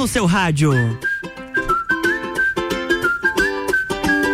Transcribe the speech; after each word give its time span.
no 0.00 0.08
seu 0.08 0.24
rádio. 0.24 0.72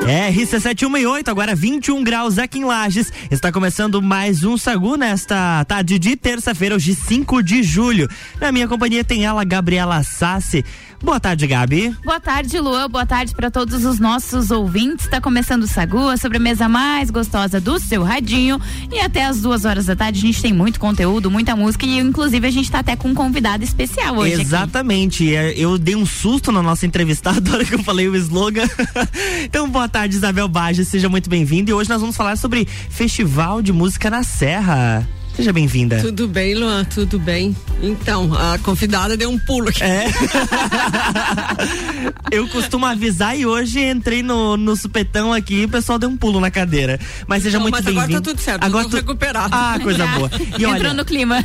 É, 0.07 0.31
RC718, 0.31 1.27
agora 1.27 1.57
21 1.57 2.05
graus 2.05 2.39
aqui 2.39 2.61
em 2.61 2.65
Lages. 2.65 3.13
Está 3.29 3.51
começando 3.51 4.01
mais 4.01 4.45
um 4.45 4.57
Sagu 4.57 4.97
nesta 4.97 5.65
tarde 5.65 5.99
de 5.99 6.15
terça-feira, 6.15 6.77
hoje 6.77 6.95
5 6.95 7.43
de 7.43 7.65
julho. 7.65 8.09
Na 8.41 8.53
minha 8.53 8.69
companhia 8.69 9.03
tem 9.03 9.25
ela, 9.25 9.43
Gabriela 9.43 10.01
Sassi. 10.05 10.65
Boa 11.03 11.21
tarde, 11.21 11.47
Gabi. 11.47 11.95
Boa 12.05 12.19
tarde, 12.19 12.59
Luan. 12.59 12.89
Boa 12.89 13.05
tarde 13.05 13.35
para 13.35 13.51
todos 13.51 13.85
os 13.85 13.99
nossos 13.99 14.51
ouvintes. 14.51 15.05
Está 15.05 15.21
começando 15.21 15.65
o 15.65 15.67
Sagu, 15.67 16.09
a 16.09 16.17
sobremesa 16.17 16.69
mais 16.69 17.11
gostosa 17.11 17.61
do 17.61 17.79
seu 17.79 18.03
radinho. 18.03 18.61
E 18.91 18.99
até 18.99 19.25
as 19.27 19.41
duas 19.43 19.65
horas 19.65 19.87
da 19.87 19.95
tarde 19.95 20.19
a 20.19 20.23
gente 20.23 20.41
tem 20.41 20.53
muito 20.53 20.81
conteúdo, 20.81 21.31
muita 21.31 21.55
música 21.55 21.85
e 21.85 21.99
inclusive 21.99 22.47
a 22.47 22.51
gente 22.51 22.65
está 22.65 22.79
até 22.81 22.97
com 22.97 23.09
um 23.09 23.15
convidado 23.15 23.63
especial 23.63 24.17
hoje. 24.17 24.41
Exatamente. 24.41 25.37
Aqui. 25.37 25.61
Eu 25.61 25.79
dei 25.79 25.95
um 25.95 26.07
susto 26.07 26.51
na 26.51 26.63
nossa 26.63 26.87
entrevistada 26.87 27.53
hora 27.53 27.65
que 27.65 27.75
eu 27.75 27.83
falei 27.83 28.09
o 28.09 28.17
slogan. 28.17 28.67
então, 29.45 29.69
boa 29.69 29.89
tarde, 29.89 30.17
Isabel 30.17 30.49
Bages. 30.49 30.89
Seja 30.89 31.09
muito 31.09 31.29
bem-vinda. 31.29 31.71
E 31.71 31.75
hoje 31.75 31.91
nós 31.91 32.01
vamos 32.01 32.17
falar 32.17 32.37
sobre 32.37 32.67
Festival 32.67 33.61
de 33.61 33.73
Música 33.73 34.09
na 34.11 34.23
Serra. 34.23 35.07
Seja 35.37 35.53
bem-vinda. 35.53 36.01
Tudo 36.01 36.27
bem, 36.27 36.55
Luan, 36.55 36.83
tudo 36.85 37.19
bem. 37.19 37.55
Então, 37.83 38.33
a 38.33 38.59
convidada 38.59 39.19
deu 39.19 39.29
um 39.29 39.39
pulo 39.39 39.69
aqui. 39.69 39.83
É. 39.83 40.07
Eu 42.33 42.49
costumo 42.49 42.87
avisar 42.87 43.39
e 43.39 43.45
hoje 43.45 43.85
entrei 43.85 44.23
no, 44.23 44.57
no 44.57 44.75
supetão 44.75 45.35
aqui 45.35 45.57
e 45.57 45.65
o 45.67 45.69
pessoal 45.69 45.99
deu 45.99 46.09
um 46.09 46.17
pulo 46.17 46.41
na 46.41 46.51
cadeira. 46.51 46.99
Mas 47.27 47.43
seja 47.43 47.59
Não, 47.59 47.65
muito 47.65 47.75
bem-vindo. 47.83 48.01
Agora 48.01 48.23
tá 48.23 48.31
tudo 48.31 48.41
certo, 48.41 48.65
agora 48.65 48.89
tô 48.89 48.97
recuperado. 48.97 49.55
Ah, 49.55 49.79
coisa 49.81 50.07
boa. 50.17 50.31
E 50.59 50.65
olha... 50.65 50.79
Entrou 50.79 50.95
no 50.95 51.05
clima. 51.05 51.45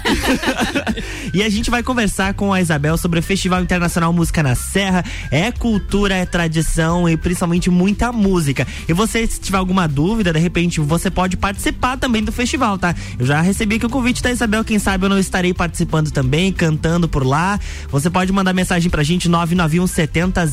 e 1.34 1.44
a 1.44 1.50
gente 1.50 1.70
vai 1.70 1.84
conversar 1.84 2.34
com 2.34 2.54
a 2.54 2.62
Isabel 2.62 2.98
sobre 2.98 3.20
o 3.20 3.24
Festival 3.24 3.62
Internacional 3.62 4.14
Música 4.14 4.42
na 4.42 4.56
Serra. 4.56 5.04
É 5.30 5.52
cultura, 5.52 6.16
é 6.16 6.26
tradição 6.26 7.10
e 7.10 7.18
principalmente 7.18 7.70
muita 7.70 8.14
música. 8.14 8.66
E 8.88 8.94
você, 8.94 9.28
se 9.28 9.42
tiver 9.42 9.58
alguma 9.58 9.86
dúvida, 9.86 10.32
de 10.32 10.40
repente 10.40 10.80
você 10.80 11.12
pode 11.12 11.36
participar 11.36 11.98
também 11.98 12.24
do 12.24 12.32
festival, 12.32 12.78
tá? 12.78 12.96
Eu 13.20 13.26
já 13.26 13.42
recebi 13.42 13.81
aqui 13.82 13.86
o 13.88 13.90
convite 13.90 14.22
da 14.22 14.32
Isabel, 14.32 14.64
quem 14.64 14.78
sabe 14.78 15.06
eu 15.06 15.10
não 15.10 15.18
estarei 15.18 15.56
participando 15.56 16.12
também, 16.12 16.54
cantando 16.54 17.08
por 17.08 17.26
lá. 17.26 17.60
Você 17.90 18.12
pode 18.12 18.32
mandar 18.32 18.54
mensagem 18.54 18.92
pra 18.92 19.02
gente 19.02 19.28
991 19.28 19.88
70 19.88 20.46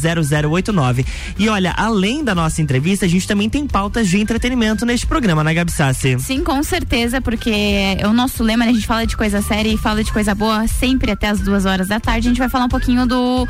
0089. 0.51 1.05
E 1.39 1.49
olha, 1.49 1.73
além 1.77 2.25
da 2.25 2.35
nossa 2.35 2.63
entrevista, 2.63 3.05
a 3.05 3.09
gente 3.09 3.29
também 3.29 3.51
tem 3.51 3.67
pautas 3.67 4.09
de 4.09 4.19
entretenimento 4.19 4.87
neste 4.87 5.07
programa, 5.07 5.45
né, 5.45 5.53
Gabi 5.53 5.71
Sassi? 5.71 6.19
Sim, 6.19 6.43
com 6.43 6.63
certeza, 6.63 7.21
porque 7.21 7.51
é 7.51 8.07
o 8.07 8.15
nosso 8.15 8.43
lema, 8.43 8.65
né? 8.65 8.71
A 8.71 8.75
gente 8.75 8.87
fala 8.87 9.07
de 9.07 9.17
coisa 9.17 9.43
séria 9.43 9.71
e 9.71 9.77
fala 9.77 10.03
de 10.03 10.11
coisa 10.11 10.35
boa 10.35 10.67
sempre 10.67 11.11
até 11.11 11.29
as 11.29 11.41
duas 11.41 11.67
horas 11.67 11.89
da 11.89 12.01
tarde. 12.01 12.29
A 12.29 12.31
gente 12.31 12.39
vai 12.39 12.49
falar 12.49 12.65
um 12.65 12.71
pouquinho 12.71 13.07
do 13.07 13.47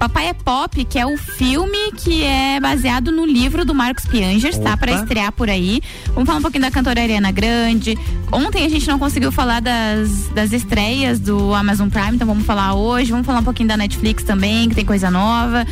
Papai 0.00 0.28
é 0.28 0.32
Pop, 0.32 0.82
que 0.86 0.98
é 0.98 1.04
o 1.04 1.18
filme 1.18 1.92
que 1.92 2.24
é 2.24 2.58
baseado 2.58 3.12
no 3.12 3.26
livro 3.26 3.66
do 3.66 3.74
Marcos 3.74 4.06
Piangers, 4.06 4.56
tá? 4.56 4.74
Pra 4.74 4.92
estrear 4.92 5.30
por 5.30 5.50
aí. 5.50 5.82
Vamos 6.14 6.24
falar 6.24 6.38
um 6.38 6.42
pouquinho 6.42 6.62
da 6.62 6.70
cantora 6.70 7.02
Ariana 7.02 7.30
Grande. 7.30 7.98
Ontem 8.32 8.64
a 8.64 8.68
gente 8.70 8.88
não 8.88 8.98
conseguiu 8.98 9.30
falar 9.30 9.60
das, 9.60 10.28
das 10.28 10.54
estreias 10.54 11.20
do 11.20 11.52
Amazon 11.52 11.90
Prime, 11.90 12.14
então 12.14 12.26
vamos 12.26 12.46
falar 12.46 12.72
hoje. 12.72 13.10
Vamos 13.10 13.26
falar 13.26 13.40
um 13.40 13.44
pouquinho 13.44 13.68
da 13.68 13.76
Netflix 13.76 14.24
também, 14.24 14.70
que 14.70 14.74
tem 14.74 14.86
coisa 14.86 15.10
nova. 15.10 15.66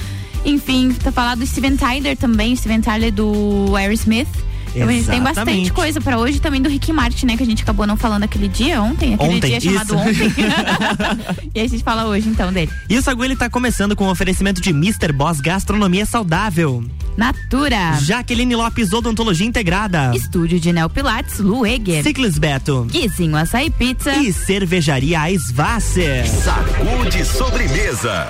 Enfim, 0.45 0.93
tá 0.93 1.11
falar 1.11 1.35
do 1.35 1.47
Steven 1.47 1.79
Tyler 1.79 2.15
também, 2.15 2.55
Steven 2.55 2.83
Tyler 2.83 3.11
do 3.11 3.75
Aerosmith. 3.77 4.29
Exatamente. 4.75 5.07
Tem 5.07 5.21
bastante 5.21 5.73
coisa 5.73 6.01
para 6.01 6.19
hoje 6.19 6.41
também 6.41 6.61
do 6.61 6.69
Rick 6.69 6.93
Martin, 6.93 7.27
né? 7.27 7.37
Que 7.37 7.43
a 7.43 7.47
gente 7.47 7.63
acabou 7.63 7.87
não 7.87 7.97
falando 7.97 8.25
aquele 8.25 8.49
dia 8.49 8.81
ontem, 8.83 9.15
aquele 9.15 9.37
ontem, 9.37 9.59
dia 9.59 9.61
chamado 9.61 9.95
isso. 10.11 10.25
ontem. 10.25 10.33
e 11.55 11.61
a 11.61 11.67
gente 11.67 11.83
fala 11.83 12.07
hoje 12.07 12.29
então 12.29 12.53
dele. 12.53 12.71
E 12.89 12.97
o 12.97 13.03
Sagu 13.03 13.25
ele 13.25 13.37
tá 13.37 13.49
começando 13.49 13.97
com 13.97 14.07
o 14.07 14.11
oferecimento 14.11 14.61
de 14.61 14.71
Mr. 14.71 15.13
Boss 15.13 15.41
Gastronomia 15.41 16.07
Saudável. 16.07 16.85
Natura. 17.17 17.99
Jaqueline 18.01 18.55
Lopes 18.55 18.93
Odontologia 18.93 19.47
Integrada. 19.47 20.13
Estúdio 20.15 20.61
de 20.61 20.73
Neopilates 20.73 21.41
Lueger. 21.41 22.03
Ciclis 22.05 22.39
Beto. 22.39 22.85
Guizinho 22.85 23.37
Açaí 23.37 23.71
Pizza. 23.71 24.15
E 24.17 24.33
Cervejaria 24.33 25.21
Aisvasser. 25.21 26.29
Sagu 26.29 27.11
de 27.11 27.25
sobremesa. 27.25 28.29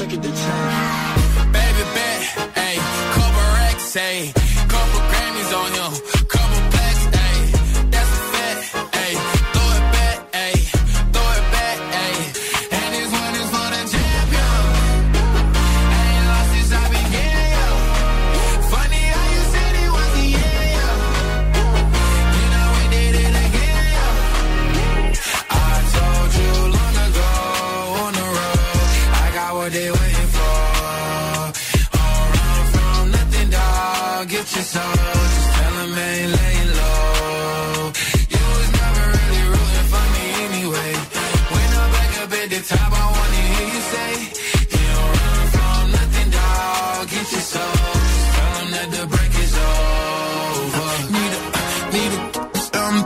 Check 0.00 0.12
it, 0.12 0.79
say 3.90 4.39
the 42.50 42.60
top, 42.66 42.90
I 42.92 43.04
wanna 43.14 43.42
hear 43.52 43.66
you 43.74 43.82
say, 43.94 44.12
you 44.74 44.86
don't 44.90 45.12
run 45.22 45.46
from 45.54 45.82
nothing, 45.94 46.30
dog. 46.34 47.08
Get 47.08 47.26
your 47.30 47.46
soul. 47.52 47.76
Tell 48.34 48.50
them 48.58 48.68
that 48.74 48.88
the 48.90 49.02
break 49.06 49.32
is 49.44 49.54
over. 49.54 50.90
Need 51.14 51.32
a, 51.38 51.40
need 51.94 52.12
a, 52.18 52.22
um, 52.82 52.96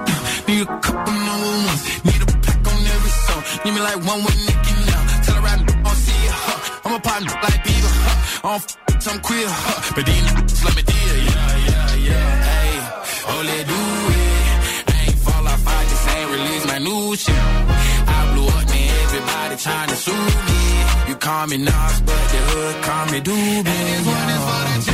need 0.49 0.62
a 0.65 0.69
couple 0.81 1.12
number 1.28 1.53
ones. 1.69 1.83
Need 2.09 2.22
a 2.25 2.28
pack 2.44 2.60
on 2.72 2.78
every 2.94 3.12
song. 3.25 3.43
Need 3.65 3.75
me 3.77 3.81
like 3.81 4.00
one 4.12 4.21
with 4.25 4.38
Nicky 4.49 4.75
now. 4.88 5.03
Tell 5.25 5.37
her 5.37 5.49
I'm 5.53 5.87
on 5.88 5.97
see 6.04 6.21
ya, 6.25 6.33
huh. 6.47 6.81
I'm 6.84 6.94
a 6.94 7.00
pop 7.00 7.21
like 7.44 7.60
Bieber, 7.66 7.93
huh. 8.00 8.49
I 8.49 8.59
don't 8.59 8.65
f- 8.65 9.09
I'm 9.12 9.21
queer, 9.21 9.47
huh. 9.47 9.93
But 9.94 10.06
these 10.06 10.65
let 10.65 10.75
me 10.77 10.83
deal, 10.83 11.16
yeah, 11.28 11.56
yeah, 11.69 11.94
yeah. 12.09 12.44
call 21.34 21.47
me 21.49 21.59
Nas, 21.59 22.00
but 22.06 22.25
the 22.33 22.41
hood 22.49 22.77
call 22.84 23.06
me 23.12 23.21
Doobie. 23.21 23.67
And 23.67 23.87
this 23.87 24.06
one 24.06 24.28
is 24.37 24.43
for 24.49 24.62
the 24.69 24.94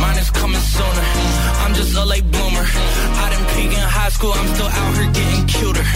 mine 0.00 0.18
is 0.18 0.30
coming 0.30 0.64
sooner. 0.74 1.04
I'm 1.62 1.74
just 1.74 1.92
a 1.96 2.04
late 2.04 2.28
bloomer. 2.34 2.66
I 3.22 3.26
didn't 3.32 3.48
peak 3.54 3.72
in 3.78 3.86
high 4.00 4.12
school, 4.16 4.32
I'm 4.32 4.48
still 4.54 4.70
out 4.80 4.92
here 4.96 5.10
getting 5.18 5.46
cuter. 5.46 5.86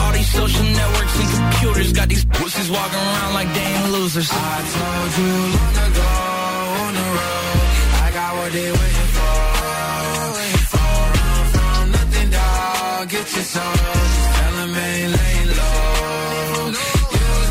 All 0.00 0.12
these 0.12 0.30
social 0.40 0.66
networks 0.80 1.14
and 1.20 1.28
computers 1.36 1.92
got 1.92 2.08
these 2.08 2.24
pussies 2.24 2.70
walking 2.70 3.04
around 3.10 3.32
like 3.38 3.50
they 3.56 3.66
ain't 3.76 3.90
losers. 3.92 4.28
I 4.32 4.56
told 4.76 5.10
you 5.18 5.32
long 5.56 5.76
ago 5.88 6.10
on 6.84 6.92
the 6.98 7.06
road, 7.16 7.58
I 8.04 8.08
got 8.18 8.30
what 8.38 8.50
they 8.56 8.68
waiting 8.80 9.10
for. 9.16 9.36
Waiting 10.36 10.66
for 10.72 10.92
run 11.16 11.44
from 11.54 11.82
nothing, 11.96 12.28
dog. 12.36 13.08
Get 13.14 13.26
your 13.36 13.46
soul, 13.54 13.74
just 13.76 14.28
tell 14.36 14.54
'em 14.62 14.74
ain't 14.88 15.12
laying 15.18 15.50
low. 15.58 16.72
You 17.14 17.26
was 17.36 17.50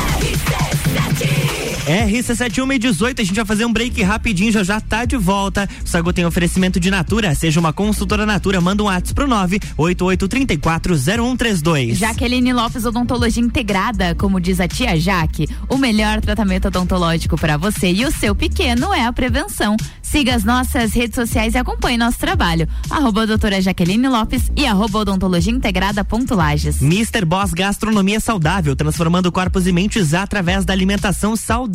RC71 1.85 2.75
e 2.75 2.79
18, 2.79 3.21
a 3.21 3.25
gente 3.25 3.35
vai 3.35 3.45
fazer 3.45 3.65
um 3.65 3.73
break 3.73 4.01
rapidinho, 4.03 4.51
já 4.51 4.63
já 4.63 4.79
tá 4.79 5.03
de 5.03 5.17
volta. 5.17 5.67
O 5.83 5.89
Sagu 5.89 6.13
tem 6.13 6.23
oferecimento 6.25 6.79
de 6.79 6.91
Natura, 6.91 7.33
seja 7.33 7.59
uma 7.59 7.73
consultora 7.73 8.23
Natura, 8.25 8.61
manda 8.61 8.83
um 8.83 8.85
WhatsApp 8.85 9.15
pro 9.15 9.27
988340132. 9.27 11.95
Jaqueline 11.95 12.53
Lopes 12.53 12.85
Odontologia 12.85 13.43
Integrada, 13.43 14.13
como 14.15 14.39
diz 14.39 14.59
a 14.59 14.67
tia 14.67 14.99
Jaque, 14.99 15.49
o 15.67 15.77
melhor 15.77 16.21
tratamento 16.21 16.67
odontológico 16.67 17.35
para 17.35 17.57
você 17.57 17.91
e 17.91 18.05
o 18.05 18.11
seu 18.11 18.35
pequeno 18.35 18.93
é 18.93 19.05
a 19.05 19.11
prevenção. 19.11 19.75
Siga 20.03 20.35
as 20.35 20.43
nossas 20.43 20.93
redes 20.93 21.15
sociais 21.15 21.55
e 21.55 21.57
acompanhe 21.57 21.97
nosso 21.97 22.19
trabalho. 22.19 22.67
Arroba 22.89 23.25
doutora 23.25 23.61
Jaqueline 23.61 24.07
Lopes 24.07 24.51
e 24.55 24.67
arroba 24.67 24.99
odontologia 24.99 25.53
integrada 25.53 26.03
ponto 26.03 26.35
Lages. 26.35 26.79
Mr. 26.81 27.25
Boss 27.25 27.53
Gastronomia 27.53 28.19
Saudável, 28.19 28.75
transformando 28.75 29.31
corpos 29.31 29.65
e 29.65 29.71
mentes 29.71 30.13
através 30.13 30.65
da 30.65 30.73
alimentação 30.73 31.35
saudável. 31.35 31.70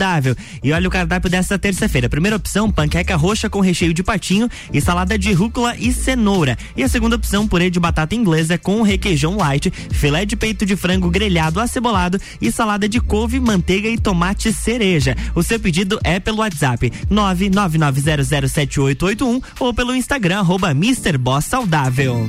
E 0.62 0.72
olha 0.72 0.86
o 0.86 0.90
cardápio 0.90 1.30
desta 1.30 1.58
terça-feira. 1.58 2.08
Primeira 2.08 2.36
opção, 2.36 2.70
panqueca 2.70 3.16
roxa 3.16 3.50
com 3.50 3.60
recheio 3.60 3.94
de 3.94 4.02
patinho 4.02 4.50
e 4.72 4.80
salada 4.80 5.16
de 5.18 5.32
rúcula 5.32 5.74
e 5.76 5.92
cenoura. 5.92 6.56
E 6.76 6.82
a 6.82 6.88
segunda 6.88 7.16
opção, 7.16 7.48
purê 7.48 7.70
de 7.70 7.80
batata 7.80 8.14
inglesa 8.14 8.58
com 8.58 8.82
requeijão 8.82 9.36
light, 9.36 9.72
filé 9.90 10.24
de 10.24 10.36
peito 10.36 10.64
de 10.66 10.76
frango 10.76 11.10
grelhado 11.10 11.60
acebolado 11.60 12.20
e 12.40 12.52
salada 12.52 12.88
de 12.88 13.00
couve, 13.00 13.40
manteiga 13.40 13.88
e 13.88 13.98
tomate 13.98 14.52
cereja. 14.52 15.16
O 15.34 15.42
seu 15.42 15.58
pedido 15.58 15.98
é 16.04 16.20
pelo 16.20 16.38
WhatsApp 16.38 16.92
999007881 17.10 19.42
ou 19.60 19.74
pelo 19.74 19.94
Instagram 19.94 20.40
arroba 20.40 20.70
Mr. 20.70 21.16
Boss 21.18 21.46
Saudável. 21.46 22.28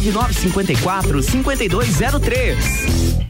9954 0.00 1.22
5203. 1.22 3.29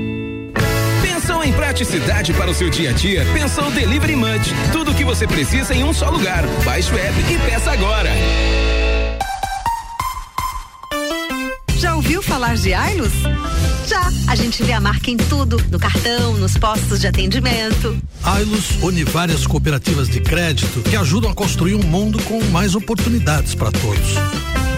Pensou 1.41 1.53
em 1.55 1.57
praticidade 1.57 2.33
para 2.33 2.51
o 2.51 2.53
seu 2.53 2.69
dia 2.69 2.91
a 2.91 2.93
dia? 2.93 3.25
Pensou 3.33 3.71
Delivery 3.71 4.15
Munch. 4.15 4.53
Tudo 4.71 4.91
o 4.91 4.93
que 4.93 5.03
você 5.03 5.25
precisa 5.25 5.73
em 5.73 5.83
um 5.83 5.91
só 5.91 6.07
lugar. 6.07 6.45
Baixe 6.63 6.93
o 6.93 6.95
app 6.95 7.19
e 7.19 7.49
peça 7.49 7.71
agora. 7.71 8.11
Já 11.77 11.95
ouviu 11.95 12.21
falar 12.21 12.55
de 12.57 12.75
Ailos? 12.75 13.13
Já. 13.87 14.11
A 14.27 14.35
gente 14.35 14.61
vê 14.61 14.73
a 14.73 14.79
marca 14.79 15.09
em 15.09 15.17
tudo, 15.17 15.57
no 15.71 15.79
cartão, 15.79 16.37
nos 16.37 16.55
postos 16.57 16.99
de 16.99 17.07
atendimento. 17.07 17.97
Ailos 18.23 18.77
une 18.83 19.03
várias 19.03 19.47
cooperativas 19.47 20.07
de 20.07 20.21
crédito 20.21 20.81
que 20.81 20.95
ajudam 20.95 21.31
a 21.31 21.33
construir 21.33 21.73
um 21.73 21.83
mundo 21.83 22.21
com 22.25 22.39
mais 22.51 22.75
oportunidades 22.75 23.55
para 23.55 23.71
todos. 23.71 24.13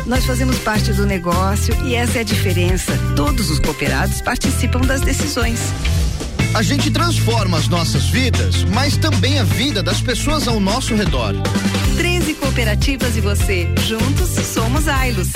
Nós 0.06 0.26
fazemos 0.26 0.58
parte 0.60 0.94
do 0.94 1.06
negócio 1.06 1.76
e 1.86 1.94
essa 1.94 2.20
é 2.20 2.22
a 2.22 2.26
diferença. 2.26 2.98
Todos 3.18 3.50
os 3.50 3.60
cooperados 3.60 4.22
participam 4.22 4.80
das 4.80 5.02
decisões. 5.02 5.60
A 6.54 6.62
gente 6.62 6.92
transforma 6.92 7.58
as 7.58 7.68
nossas 7.68 8.06
vidas, 8.06 8.64
mas 8.66 8.96
também 8.96 9.40
a 9.40 9.44
vida 9.44 9.82
das 9.82 10.00
pessoas 10.02 10.48
ao 10.48 10.60
nosso 10.60 10.94
redor. 10.94 11.34
13 11.98 12.36
cooperativas 12.36 13.18
e 13.18 13.22
você. 13.22 13.68
Juntos 13.88 14.30
somos 14.46 14.88
Ailos. 14.88 15.30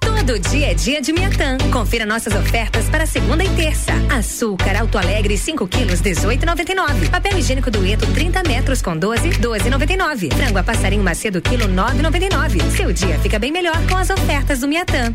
Todo 0.00 0.38
dia 0.38 0.70
é 0.70 0.74
dia 0.74 1.02
de 1.02 1.12
Miatã. 1.12 1.58
Confira 1.70 2.06
nossas 2.06 2.34
ofertas 2.34 2.88
para 2.88 3.04
segunda 3.04 3.44
e 3.44 3.48
terça. 3.50 3.92
Açúcar 4.10 4.80
Alto 4.80 4.96
Alegre 4.96 5.36
5 5.36 5.68
quilos 5.68 6.00
18,99. 6.00 7.10
Papel 7.10 7.38
higiênico 7.38 7.70
Dueto 7.70 8.06
30 8.06 8.42
metros 8.44 8.80
com 8.80 8.96
12 8.96 9.28
12,99. 9.28 10.32
Frango 10.32 10.58
a 10.58 10.62
passarinho 10.62 11.04
Macedo 11.04 11.42
quilo 11.42 11.68
9,99. 11.68 12.74
Seu 12.74 12.90
dia 12.90 13.18
fica 13.18 13.38
bem 13.38 13.52
melhor 13.52 13.76
com 13.86 13.98
as 13.98 14.08
ofertas 14.08 14.60
do 14.60 14.68
Miatã. 14.68 15.14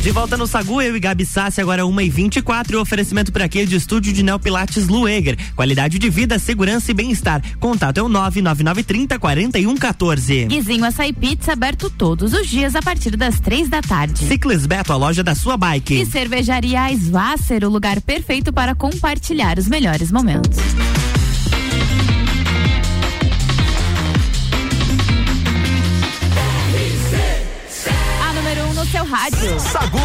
De 0.00 0.10
volta 0.10 0.36
no 0.36 0.46
Sagu, 0.46 0.80
eu 0.82 0.96
e 0.96 1.00
Gabi 1.00 1.24
Sassi, 1.24 1.60
agora 1.60 1.86
1 1.86 2.00
e 2.00 2.10
24 2.10 2.72
e 2.72 2.76
o 2.76 2.80
oferecimento 2.80 3.30
por 3.32 3.42
aqui 3.42 3.64
de 3.64 3.76
estúdio 3.76 4.12
de 4.12 4.22
Neopilates 4.22 4.88
Lueger. 4.88 5.36
Qualidade 5.54 5.98
de 5.98 6.10
vida, 6.10 6.38
segurança 6.38 6.90
e 6.90 6.94
bem-estar. 6.94 7.40
Contato 7.60 7.98
é 7.98 8.02
o 8.02 8.08
99930 8.08 9.18
4114. 9.18 10.46
Guizinho 10.46 10.84
Açaí 10.84 11.12
Pizza 11.12 11.52
aberto 11.52 11.88
todos 11.88 12.32
os 12.32 12.48
dias 12.48 12.74
a 12.74 12.82
partir 12.82 13.16
das 13.16 13.38
três 13.38 13.68
da 13.68 13.80
tarde. 13.80 14.26
Ciclis 14.26 14.66
Beto, 14.66 14.92
a 14.92 14.96
loja 14.96 15.22
da 15.22 15.34
sua 15.34 15.56
bike. 15.56 16.00
E 16.00 16.06
cervejaria 16.06 16.90
Svasser, 16.92 17.64
o 17.64 17.68
lugar 17.68 18.00
perfeito 18.00 18.52
para 18.52 18.74
compartilhar 18.74 19.58
os 19.58 19.68
melhores 19.68 20.10
momentos. 20.10 20.58
Rádio. 29.22 29.60
Sagu. 29.60 29.98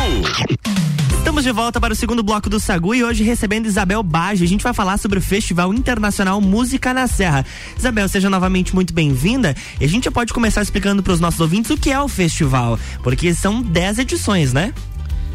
Estamos 1.18 1.44
de 1.44 1.52
volta 1.52 1.82
para 1.82 1.92
o 1.92 1.96
segundo 1.96 2.22
bloco 2.22 2.52
do 2.52 2.60
Sagu 2.60 2.94
e 2.94 3.04
hoje 3.04 3.24
recebendo 3.24 3.66
Isabel 3.66 4.04
Baggio. 4.04 4.46
A 4.46 4.48
gente 4.48 4.64
vai 4.64 4.76
falar 4.76 5.00
sobre 5.00 5.18
o 5.18 5.22
Festival 5.22 5.74
Internacional 5.74 6.40
Música 6.40 6.94
na 6.94 7.08
Serra. 7.08 7.44
Isabel, 7.76 8.08
seja 8.08 8.30
novamente 8.30 8.76
muito 8.76 8.94
bem-vinda. 8.94 9.56
E 9.82 9.86
a 9.86 9.90
gente 9.90 10.04
já 10.04 10.12
pode 10.12 10.32
começar 10.32 10.62
explicando 10.62 11.02
para 11.02 11.14
os 11.14 11.20
nossos 11.20 11.40
ouvintes 11.40 11.72
o 11.72 11.78
que 11.78 11.92
é 11.92 12.00
o 12.00 12.08
festival, 12.08 12.80
porque 13.02 13.34
são 13.34 13.64
10 13.64 14.00
edições, 14.00 14.54
né? 14.54 14.72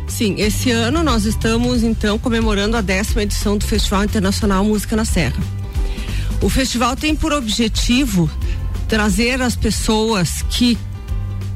Sim, 0.06 0.36
esse 0.38 0.70
ano 0.70 1.02
nós 1.02 1.24
estamos 1.24 1.82
então 1.82 2.20
comemorando 2.20 2.76
a 2.76 2.80
décima 2.80 3.24
edição 3.24 3.58
do 3.58 3.66
Festival 3.66 4.04
Internacional 4.04 4.64
Música 4.64 4.94
na 4.94 5.04
Serra. 5.04 5.42
O 6.40 6.48
festival 6.48 6.94
tem 6.94 7.16
por 7.16 7.32
objetivo 7.32 8.30
trazer 8.86 9.42
as 9.42 9.56
pessoas 9.56 10.44
que 10.50 10.78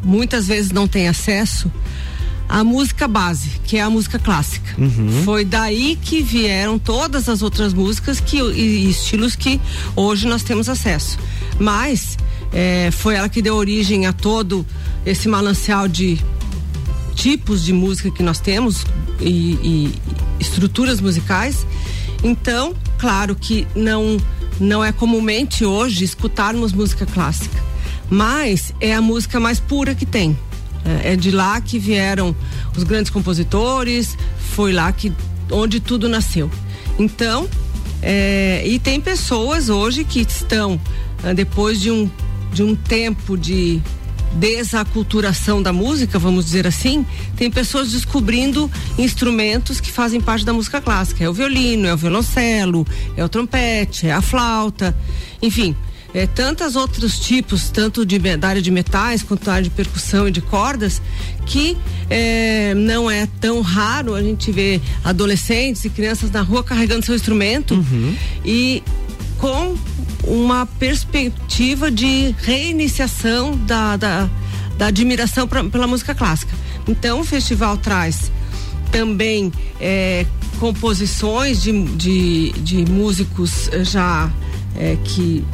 muitas 0.02 0.48
vezes 0.48 0.72
não 0.72 0.88
têm 0.88 1.06
acesso 1.06 1.70
à 2.48 2.62
música 2.62 3.08
base, 3.08 3.60
que 3.64 3.76
é 3.76 3.82
a 3.82 3.90
música 3.90 4.18
clássica. 4.18 4.74
Foi 5.24 5.44
daí 5.44 5.96
que 6.00 6.22
vieram 6.22 6.78
todas 6.78 7.28
as 7.28 7.42
outras 7.42 7.72
músicas 7.72 8.20
que, 8.20 8.38
e, 8.38 8.86
e 8.86 8.90
estilos 8.90 9.34
que 9.36 9.60
hoje 9.94 10.26
nós 10.26 10.42
temos 10.42 10.68
acesso. 10.68 11.18
Mas 11.58 12.16
eh, 12.52 12.90
foi 12.92 13.14
ela 13.16 13.28
que 13.28 13.42
deu 13.42 13.56
origem 13.56 14.06
a 14.06 14.12
todo 14.12 14.64
esse 15.04 15.28
manancial 15.28 15.88
de 15.88 16.18
tipos 17.14 17.64
de 17.64 17.72
música 17.72 18.10
que 18.10 18.22
nós 18.22 18.38
temos 18.38 18.84
e, 19.20 19.58
e 19.62 19.94
estruturas 20.38 21.00
musicais. 21.00 21.66
Então, 22.22 22.74
claro 22.98 23.34
que 23.34 23.66
não 23.74 24.18
não 24.58 24.82
é 24.82 24.90
comumente 24.90 25.66
hoje 25.66 26.02
escutarmos 26.02 26.72
música 26.72 27.04
clássica, 27.04 27.62
mas 28.08 28.72
é 28.80 28.94
a 28.94 29.02
música 29.02 29.38
mais 29.38 29.60
pura 29.60 29.94
que 29.94 30.06
tem. 30.06 30.36
É, 31.02 31.12
é 31.12 31.16
de 31.16 31.30
lá 31.30 31.60
que 31.60 31.78
vieram 31.78 32.34
os 32.76 32.84
grandes 32.84 33.10
compositores, 33.10 34.16
foi 34.54 34.72
lá 34.72 34.90
que 34.92 35.12
onde 35.50 35.80
tudo 35.80 36.08
nasceu. 36.08 36.50
Então, 36.98 37.48
é, 38.02 38.62
e 38.66 38.78
tem 38.78 39.00
pessoas 39.00 39.68
hoje 39.68 40.04
que 40.04 40.20
estão 40.20 40.80
ah, 41.24 41.32
depois 41.32 41.80
de 41.80 41.90
um 41.90 42.10
de 42.52 42.62
um 42.62 42.74
tempo 42.74 43.36
de 43.36 43.82
desaculturação 44.32 45.62
da 45.62 45.72
música, 45.72 46.18
vamos 46.18 46.46
dizer 46.46 46.66
assim, 46.66 47.04
tem 47.36 47.50
pessoas 47.50 47.92
descobrindo 47.92 48.70
instrumentos 48.98 49.80
que 49.80 49.90
fazem 49.90 50.20
parte 50.20 50.44
da 50.44 50.52
música 50.52 50.80
clássica. 50.80 51.24
É 51.24 51.28
o 51.28 51.32
violino, 51.32 51.86
é 51.86 51.92
o 51.92 51.96
violoncelo, 51.96 52.86
é 53.16 53.24
o 53.24 53.28
trompete, 53.28 54.06
é 54.06 54.12
a 54.12 54.22
flauta, 54.22 54.96
enfim. 55.42 55.74
É, 56.16 56.26
tantos 56.26 56.76
outros 56.76 57.18
tipos, 57.20 57.68
tanto 57.68 58.06
de, 58.06 58.18
da 58.38 58.48
área 58.48 58.62
de 58.62 58.70
metais 58.70 59.22
quanto 59.22 59.44
da 59.44 59.52
área 59.52 59.64
de 59.64 59.68
percussão 59.68 60.26
e 60.26 60.30
de 60.30 60.40
cordas, 60.40 61.02
que 61.44 61.76
é, 62.08 62.72
não 62.72 63.10
é 63.10 63.28
tão 63.38 63.60
raro 63.60 64.14
a 64.14 64.22
gente 64.22 64.50
ver 64.50 64.80
adolescentes 65.04 65.84
e 65.84 65.90
crianças 65.90 66.30
na 66.30 66.40
rua 66.40 66.64
carregando 66.64 67.04
seu 67.04 67.14
instrumento 67.14 67.84
e 68.42 68.82
com 69.36 69.76
uma 70.24 70.64
perspectiva 70.64 71.90
de 71.90 72.34
reiniciação 72.38 73.54
da, 73.54 73.98
da, 73.98 74.30
da 74.78 74.86
admiração 74.86 75.46
pra, 75.46 75.64
pela 75.64 75.86
música 75.86 76.14
clássica. 76.14 76.54
Então 76.88 77.20
o 77.20 77.24
festival 77.24 77.76
traz 77.76 78.32
também 78.90 79.52
é, 79.78 80.24
composições 80.58 81.62
de, 81.62 81.84
de, 81.88 82.52
de 82.52 82.90
músicos 82.90 83.68
eh, 83.70 83.84
já 83.84 84.32
é, 84.74 84.96
que 85.04 85.44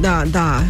da, 0.00 0.24
da, 0.24 0.64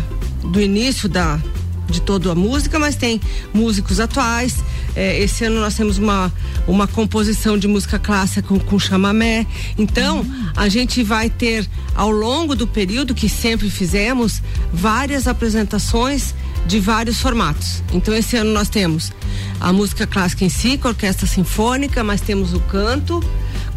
do 0.45 0.61
início 0.61 1.09
da, 1.09 1.41
de 1.89 2.01
toda 2.01 2.33
a 2.33 2.35
música, 2.35 2.79
mas 2.79 2.97
tem 2.97 3.21
músicos 3.53 4.01
atuais. 4.01 4.57
É, 4.95 5.19
esse 5.21 5.45
ano 5.45 5.61
nós 5.61 5.75
temos 5.75 5.99
uma, 5.99 6.33
uma 6.67 6.87
composição 6.87 7.57
de 7.57 7.69
música 7.69 7.99
clássica 7.99 8.43
com, 8.43 8.59
com 8.59 8.79
chamamé. 8.79 9.47
Então, 9.77 10.25
a 10.57 10.69
gente 10.69 11.03
vai 11.03 11.31
ter, 11.31 11.69
ao 11.95 12.11
longo 12.11 12.55
do 12.55 12.67
período 12.67 13.15
que 13.15 13.29
sempre 13.29 13.71
fizemos, 13.71 14.43
várias 14.73 15.27
apresentações 15.27 16.35
de 16.67 16.81
vários 16.81 17.21
formatos. 17.21 17.83
Então, 17.93 18.15
esse 18.15 18.37
ano 18.37 18.53
nós 18.53 18.69
temos 18.69 19.13
a 19.61 19.73
música 19.73 20.07
clássica 20.07 20.45
em 20.45 20.49
si, 20.49 20.77
com 20.77 20.89
a 20.89 20.91
orquestra 20.91 21.27
sinfônica, 21.27 22.03
mas 22.05 22.21
temos 22.21 22.53
o 22.53 22.61
canto 22.61 23.23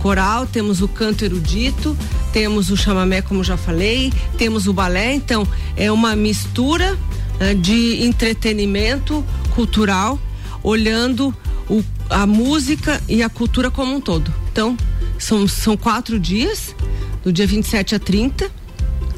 coral, 0.01 0.47
temos 0.47 0.81
o 0.81 0.87
canto 0.87 1.23
erudito, 1.23 1.95
temos 2.33 2.69
o 2.69 2.77
chamamé, 2.77 3.21
como 3.21 3.43
já 3.43 3.55
falei, 3.55 4.11
temos 4.37 4.67
o 4.67 4.73
balé. 4.73 5.13
Então, 5.13 5.47
é 5.75 5.91
uma 5.91 6.15
mistura 6.15 6.97
né, 7.39 7.53
de 7.53 8.03
entretenimento 8.03 9.23
cultural, 9.53 10.19
olhando 10.63 11.33
o, 11.69 11.83
a 12.09 12.25
música 12.25 13.01
e 13.07 13.21
a 13.21 13.29
cultura 13.29 13.69
como 13.69 13.95
um 13.95 14.01
todo. 14.01 14.33
Então, 14.51 14.75
são, 15.17 15.47
são 15.47 15.77
quatro 15.77 16.19
dias, 16.19 16.75
do 17.23 17.31
dia 17.31 17.45
27 17.45 17.95
a 17.95 17.99
30, 17.99 18.49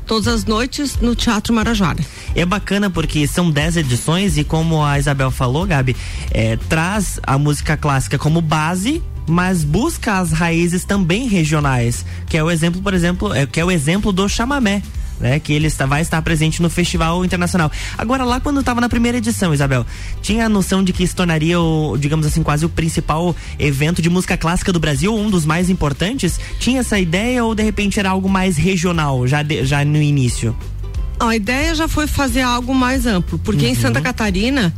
todas 0.05 0.27
as 0.27 0.43
noites 0.43 0.97
no 0.97 1.15
Teatro 1.15 1.53
Marajara. 1.53 2.03
É 2.35 2.45
bacana 2.45 2.89
porque 2.89 3.25
são 3.25 3.49
10 3.49 3.77
edições 3.77 4.37
e 4.37 4.43
como 4.43 4.83
a 4.83 4.99
Isabel 4.99 5.31
falou, 5.31 5.65
Gabi, 5.65 5.95
é, 6.31 6.57
traz 6.67 7.21
a 7.23 7.37
música 7.37 7.77
clássica 7.77 8.17
como 8.17 8.41
base 8.41 9.01
mas 9.27 9.63
busca 9.63 10.19
as 10.19 10.31
raízes 10.31 10.83
também 10.83 11.27
regionais, 11.27 12.05
que 12.27 12.37
é 12.37 12.43
o 12.43 12.51
exemplo, 12.51 12.81
por 12.81 12.93
exemplo, 12.93 13.33
é, 13.33 13.45
que 13.45 13.59
é 13.59 13.65
o 13.65 13.71
exemplo 13.71 14.11
do 14.11 14.27
chamamé. 14.27 14.81
Né, 15.19 15.39
que 15.39 15.53
ele 15.53 15.67
está, 15.67 15.85
vai 15.85 16.01
estar 16.01 16.21
presente 16.21 16.61
no 16.61 16.69
Festival 16.69 17.23
Internacional. 17.23 17.71
Agora, 17.97 18.25
lá 18.25 18.41
quando 18.41 18.59
estava 18.59 18.81
na 18.81 18.89
primeira 18.89 19.19
edição, 19.19 19.53
Isabel, 19.53 19.85
tinha 20.21 20.47
a 20.47 20.49
noção 20.49 20.83
de 20.83 20.91
que 20.91 21.05
se 21.07 21.15
tornaria, 21.15 21.61
o, 21.61 21.95
digamos 21.97 22.25
assim, 22.25 22.43
quase 22.43 22.65
o 22.65 22.69
principal 22.69 23.33
evento 23.57 24.01
de 24.01 24.09
música 24.09 24.35
clássica 24.35 24.73
do 24.73 24.81
Brasil, 24.81 25.15
um 25.15 25.29
dos 25.29 25.45
mais 25.45 25.69
importantes? 25.69 26.39
Tinha 26.59 26.81
essa 26.81 26.99
ideia 26.99 27.45
ou 27.45 27.55
de 27.55 27.63
repente 27.63 27.99
era 27.99 28.09
algo 28.09 28.27
mais 28.27 28.57
regional, 28.57 29.25
já, 29.25 29.43
de, 29.43 29.63
já 29.63 29.85
no 29.85 30.01
início? 30.01 30.53
A 31.19 31.35
ideia 31.35 31.73
já 31.73 31.87
foi 31.87 32.07
fazer 32.07 32.41
algo 32.41 32.73
mais 32.75 33.05
amplo, 33.05 33.39
porque 33.39 33.67
em 33.67 33.75
Santa 33.75 34.01
Catarina 34.01 34.73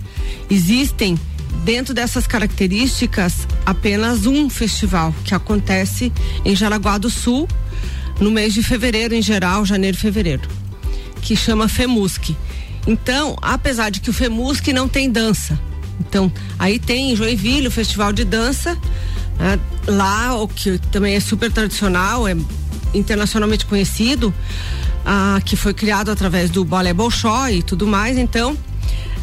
existem 0.50 1.18
dentro 1.64 1.94
dessas 1.94 2.28
características, 2.28 3.48
apenas 3.66 4.26
um 4.26 4.50
festival 4.50 5.14
que 5.24 5.34
acontece 5.34 6.12
em 6.44 6.56
Jaraguá 6.56 6.98
do 6.98 7.10
Sul 7.10 7.48
no 8.20 8.32
mês 8.32 8.54
de 8.54 8.64
fevereiro, 8.64 9.14
em 9.14 9.22
geral, 9.22 9.66
janeiro 9.66 9.98
e 9.98 10.00
fevereiro, 10.00 10.48
que 11.22 11.36
chama 11.36 11.68
FEMUSC. 11.68 12.36
Então, 12.88 13.36
apesar 13.42 13.90
de 13.90 14.00
que 14.00 14.10
o 14.10 14.14
FEMUSC 14.14 14.72
não 14.72 14.88
tem 14.88 15.10
dança, 15.10 15.60
então 16.00 16.32
aí 16.60 16.78
tem 16.80 17.12
em 17.12 17.16
Joinville 17.16 17.68
o 17.68 17.72
Festival 17.72 18.14
de 18.14 18.24
Dança, 18.24 18.78
né, 19.40 19.60
lá 19.88 20.36
o 20.36 20.48
que 20.48 20.78
também 20.92 21.16
é 21.16 21.20
super 21.20 21.52
tradicional, 21.52 22.28
é 22.28 22.36
internacionalmente 22.94 23.66
conhecido, 23.66 24.34
ah, 25.06 25.40
que 25.44 25.56
foi 25.56 25.74
criado 25.74 26.10
através 26.10 26.50
do 26.50 26.64
Balé 26.64 26.94
Bolshoi 26.94 27.58
e 27.58 27.64
tudo 27.64 27.86
mais, 27.86 28.18
então 28.18 28.58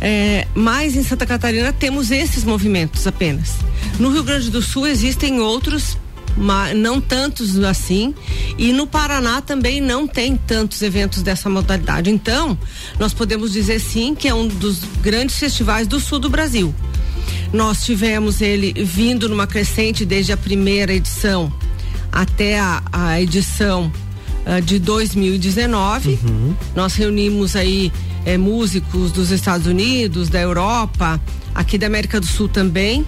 é, 0.01 0.47
mas 0.55 0.97
em 0.97 1.03
Santa 1.03 1.25
Catarina 1.25 1.73
temos 1.73 2.11
esses 2.11 2.45
movimentos 2.45 3.07
apenas. 3.07 3.55
No 3.99 4.11
Rio 4.11 4.25
Grande 4.25 4.51
do 4.51 4.61
Sul 4.61 4.87
existem 4.87 5.41
outros, 5.41 5.97
mas 6.37 6.77
não 6.77 7.01
tantos 7.01 7.59
assim, 7.63 8.15
e 8.59 8.73
no 8.73 8.87
Paraná 8.87 9.41
também 9.41 9.81
não 9.81 10.09
tem 10.09 10.37
tantos 10.37 10.83
eventos 10.83 11.23
dessa 11.23 11.49
modalidade. 11.49 12.11
Então, 12.11 12.59
nós 12.99 13.13
podemos 13.13 13.53
dizer 13.53 13.79
sim 13.81 14.15
que 14.15 14.29
é 14.29 14.35
um 14.35 14.49
dos 14.49 14.81
grandes 15.01 15.39
festivais 15.39 15.87
do 15.87 16.01
sul 16.01 16.19
do 16.19 16.29
Brasil. 16.29 16.75
Nós 17.53 17.85
tivemos 17.85 18.41
ele 18.41 18.73
vindo 18.85 19.29
numa 19.29 19.47
crescente 19.47 20.05
desde 20.05 20.33
a 20.33 20.37
primeira 20.37 20.93
edição 20.93 21.53
até 22.11 22.59
a, 22.59 22.83
a 22.93 23.21
edição 23.21 23.93
uh, 24.47 24.61
de 24.61 24.79
2019. 24.79 26.19
Nós 26.75 26.95
reunimos 26.95 27.57
aí 27.57 27.93
eh, 28.25 28.39
músicos 28.39 29.13
dos 29.13 29.31
Estados 29.31 29.67
Unidos, 29.67 30.29
da 30.29 30.41
Europa, 30.41 31.21
aqui 31.55 31.77
da 31.79 31.87
América 31.87 32.21
do 32.21 32.27
Sul 32.27 32.49
também. 32.49 33.05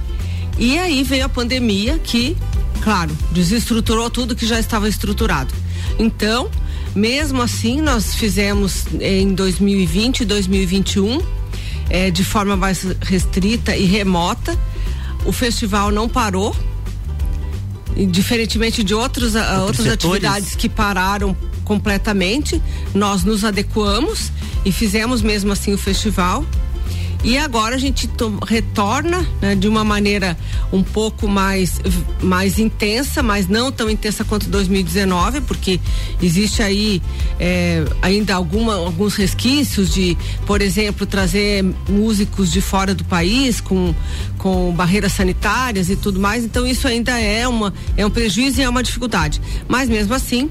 E 0.59 0.79
aí 0.79 1.03
veio 1.03 1.25
a 1.25 1.29
pandemia 1.29 1.99
que, 1.99 2.37
claro, 2.83 3.17
desestruturou 3.33 4.09
tudo 4.11 4.37
que 4.37 4.47
já 4.47 4.59
estava 4.59 4.89
estruturado. 4.89 5.55
Então, 5.99 6.49
mesmo 6.95 7.43
assim, 7.43 7.81
nós 7.81 8.15
fizemos 8.15 8.85
em 9.01 9.35
2020 9.35 10.21
e 10.21 10.25
2021 10.25 11.21
eh, 11.91 12.11
de 12.11 12.25
forma 12.25 12.57
mais 12.57 12.83
restrita 13.01 13.77
e 13.77 13.85
remota. 13.85 14.57
O 15.25 15.33
festival 15.33 15.91
não 15.91 16.09
parou, 16.09 16.55
diferentemente 18.11 18.83
de 18.83 18.95
outros, 18.95 19.35
ah, 19.35 19.63
outras 19.63 19.87
setores. 19.87 20.25
atividades 20.25 20.55
que 20.55 20.69
pararam 20.69 21.37
completamente, 21.65 22.61
nós 22.95 23.25
nos 23.25 23.45
adequamos 23.45 24.31
e 24.65 24.71
fizemos 24.73 25.23
mesmo 25.23 25.53
assim 25.53 25.73
o 25.73 25.79
festival. 25.79 26.45
E 27.27 27.39
agora 27.39 27.75
a 27.75 27.79
gente 27.79 28.07
to- 28.07 28.39
retorna 28.47 29.27
né, 29.41 29.55
de 29.55 29.67
uma 29.67 29.83
maneira 29.83 30.37
um 30.71 30.83
pouco 30.83 31.27
mais, 31.27 31.81
mais 32.23 32.59
intensa, 32.59 33.23
mas 33.23 33.49
não 33.49 33.73
tão 33.73 33.89
intensa 33.89 34.25
quanto 34.25 34.47
2019, 34.51 35.41
porque 35.41 35.81
existe 36.23 36.63
aí 36.63 37.01
eh, 37.41 37.83
ainda 38.03 38.35
alguma, 38.35 38.75
alguns 38.75 39.15
resquícios 39.15 39.95
de, 39.95 40.19
por 40.45 40.61
exemplo, 40.61 41.07
trazer 41.07 41.65
músicos 41.89 42.53
de 42.53 42.61
fora 42.61 42.95
do 42.95 43.05
país 43.05 43.59
com, 43.59 43.95
com 44.37 44.71
barreiras 44.73 45.13
sanitárias 45.13 45.89
e 45.89 45.97
tudo 45.97 46.21
mais. 46.21 46.45
Então 46.45 46.67
isso 46.67 46.87
ainda 46.87 47.19
é, 47.19 47.49
uma, 47.49 47.73
é 47.97 48.05
um 48.05 48.11
prejuízo 48.11 48.61
e 48.61 48.65
é 48.65 48.69
uma 48.69 48.83
dificuldade. 48.83 49.41
Mas 49.67 49.89
mesmo 49.89 50.13
assim, 50.13 50.51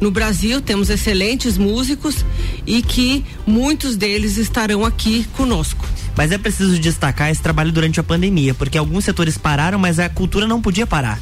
no 0.00 0.10
Brasil 0.10 0.60
temos 0.60 0.88
excelentes 0.88 1.58
músicos 1.58 2.24
e 2.66 2.82
que 2.82 3.24
muitos 3.46 3.96
deles 3.96 4.36
estarão 4.36 4.84
aqui 4.84 5.26
conosco. 5.36 5.86
Mas 6.16 6.32
é 6.32 6.38
preciso 6.38 6.78
destacar 6.78 7.30
esse 7.30 7.42
trabalho 7.42 7.70
durante 7.70 8.00
a 8.00 8.02
pandemia, 8.02 8.54
porque 8.54 8.78
alguns 8.78 9.04
setores 9.04 9.36
pararam, 9.36 9.78
mas 9.78 9.98
a 9.98 10.08
cultura 10.08 10.46
não 10.46 10.60
podia 10.60 10.86
parar. 10.86 11.20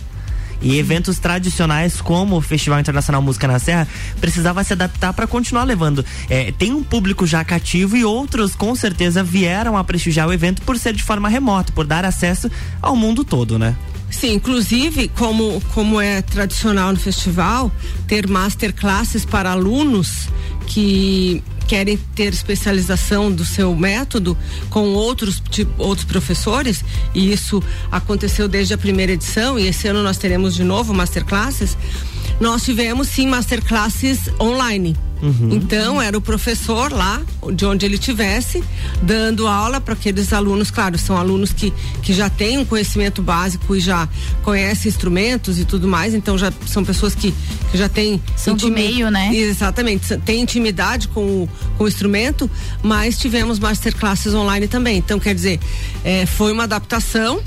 E 0.60 0.78
eventos 0.78 1.18
tradicionais 1.18 2.00
como 2.00 2.36
o 2.36 2.40
Festival 2.40 2.80
Internacional 2.80 3.22
Música 3.22 3.46
na 3.46 3.58
Serra 3.58 3.86
precisava 4.20 4.64
se 4.64 4.72
adaptar 4.72 5.12
para 5.12 5.26
continuar 5.26 5.64
levando. 5.64 6.04
É, 6.28 6.52
tem 6.52 6.72
um 6.72 6.82
público 6.82 7.26
já 7.26 7.44
cativo 7.44 7.96
e 7.96 8.04
outros 8.04 8.56
com 8.56 8.74
certeza 8.74 9.22
vieram 9.22 9.76
a 9.76 9.84
prestigiar 9.84 10.26
o 10.26 10.32
evento 10.32 10.62
por 10.62 10.76
ser 10.76 10.94
de 10.94 11.02
forma 11.02 11.28
remota, 11.28 11.72
por 11.72 11.86
dar 11.86 12.04
acesso 12.04 12.50
ao 12.82 12.96
mundo 12.96 13.22
todo, 13.24 13.58
né? 13.58 13.76
Sim, 14.20 14.34
inclusive, 14.34 15.06
como, 15.16 15.62
como 15.72 16.00
é 16.00 16.20
tradicional 16.20 16.90
no 16.90 16.98
festival, 16.98 17.70
ter 18.08 18.26
masterclasses 18.26 19.24
para 19.24 19.52
alunos 19.52 20.28
que 20.66 21.40
querem 21.68 21.96
ter 22.16 22.32
especialização 22.32 23.30
do 23.30 23.44
seu 23.44 23.76
método 23.76 24.36
com 24.70 24.88
outros, 24.88 25.40
tipo, 25.50 25.70
outros 25.80 26.04
professores, 26.04 26.84
e 27.14 27.32
isso 27.32 27.62
aconteceu 27.92 28.48
desde 28.48 28.74
a 28.74 28.78
primeira 28.78 29.12
edição, 29.12 29.56
e 29.56 29.68
esse 29.68 29.86
ano 29.86 30.02
nós 30.02 30.18
teremos 30.18 30.56
de 30.56 30.64
novo 30.64 30.92
masterclasses. 30.92 31.76
Nós 32.40 32.64
tivemos 32.64 33.06
sim 33.06 33.28
masterclasses 33.28 34.28
online. 34.40 34.96
Então 35.50 36.00
era 36.00 36.16
o 36.16 36.20
professor 36.20 36.92
lá, 36.92 37.20
de 37.52 37.64
onde 37.66 37.84
ele 37.84 37.98
tivesse, 37.98 38.62
dando 39.02 39.46
aula 39.46 39.80
para 39.80 39.94
aqueles 39.94 40.32
alunos, 40.32 40.70
claro, 40.70 40.98
são 40.98 41.16
alunos 41.16 41.52
que, 41.52 41.72
que 42.02 42.12
já 42.12 42.30
têm 42.30 42.58
um 42.58 42.64
conhecimento 42.64 43.22
básico 43.22 43.74
e 43.74 43.80
já 43.80 44.08
conhecem 44.42 44.88
instrumentos 44.88 45.58
e 45.58 45.64
tudo 45.64 45.88
mais, 45.88 46.14
então 46.14 46.38
já 46.38 46.52
são 46.66 46.84
pessoas 46.84 47.14
que, 47.14 47.34
que 47.70 47.78
já 47.78 47.88
têm 47.88 48.20
São 48.36 48.54
do 48.54 48.70
meio, 48.70 49.10
né? 49.10 49.34
Exatamente, 49.34 50.16
tem 50.18 50.40
intimidade 50.40 51.08
com 51.08 51.20
o, 51.20 51.48
com 51.76 51.84
o 51.84 51.88
instrumento, 51.88 52.50
mas 52.82 53.18
tivemos 53.18 53.58
masterclasses 53.58 54.34
online 54.34 54.68
também. 54.68 54.98
Então, 54.98 55.18
quer 55.18 55.34
dizer, 55.34 55.60
eh, 56.04 56.26
foi 56.26 56.52
uma 56.52 56.64
adaptação. 56.64 57.40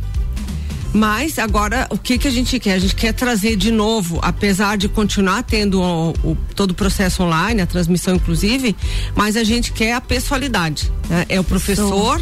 Mas 0.94 1.40
agora 1.40 1.88
o 1.90 1.98
que 1.98 2.18
que 2.18 2.28
a 2.28 2.32
gente 2.32 2.60
quer? 2.60 2.74
A 2.74 2.80
gente 2.80 2.96
quer 2.96 3.14
trazer 3.14 3.56
de 3.56 3.72
novo, 3.72 4.20
apesar 4.22 4.78
de 4.78 4.90
continuar 4.90 5.42
tendo 5.44 5.82
o, 5.82 6.10
o- 6.24 6.38
todo 6.54 6.72
o 6.72 6.74
processo 6.74 7.24
online, 7.24 7.62
a 7.62 7.66
transmissão 7.66 8.16
inclusive, 8.16 8.76
mas 9.16 9.38
a 9.38 9.44
gente 9.44 9.72
quer 9.72 9.94
a 9.94 10.02
pessoalidade. 10.02 10.92
né? 11.10 11.26
É 11.30 11.40
o 11.40 11.44
professor 11.46 12.22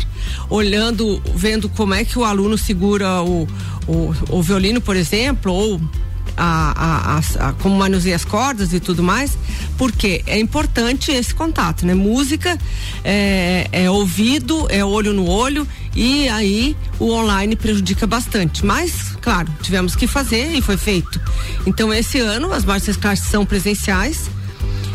olhando, 0.49 1.21
vendo 1.35 1.67
como 1.69 1.93
é 1.93 2.03
que 2.05 2.17
o 2.19 2.23
aluno 2.23 2.57
segura 2.57 3.21
o, 3.23 3.47
o, 3.87 4.13
o 4.29 4.41
violino, 4.43 4.79
por 4.79 4.95
exemplo, 4.95 5.51
ou 5.51 5.81
a, 6.41 7.17
a- 7.39 7.47
a- 7.49 7.53
como 7.53 7.75
manuseia 7.77 8.15
as 8.15 8.23
cordas 8.25 8.71
e 8.73 8.79
tudo 8.79 9.03
mais, 9.03 9.37
porque 9.77 10.23
é 10.25 10.39
importante 10.39 11.11
esse 11.11 11.33
contato, 11.35 11.85
né? 11.85 11.93
Música 11.93 12.57
é, 13.03 13.67
é 13.71 13.91
ouvido, 13.91 14.65
é 14.69 14.83
olho 14.83 15.13
no 15.13 15.27
olho 15.29 15.67
e 15.95 16.27
aí 16.29 16.75
o 16.99 17.11
online 17.11 17.55
prejudica 17.55 18.07
bastante. 18.07 18.65
Mas, 18.65 19.15
claro, 19.21 19.47
tivemos 19.61 19.95
que 19.95 20.07
fazer 20.07 20.53
e 20.55 20.61
foi 20.61 20.77
feito. 20.77 21.19
Então, 21.65 21.93
esse 21.93 22.19
ano 22.19 22.53
as 22.53 22.63
masterclasses 22.63 23.27
são 23.27 23.45
presenciais 23.45 24.29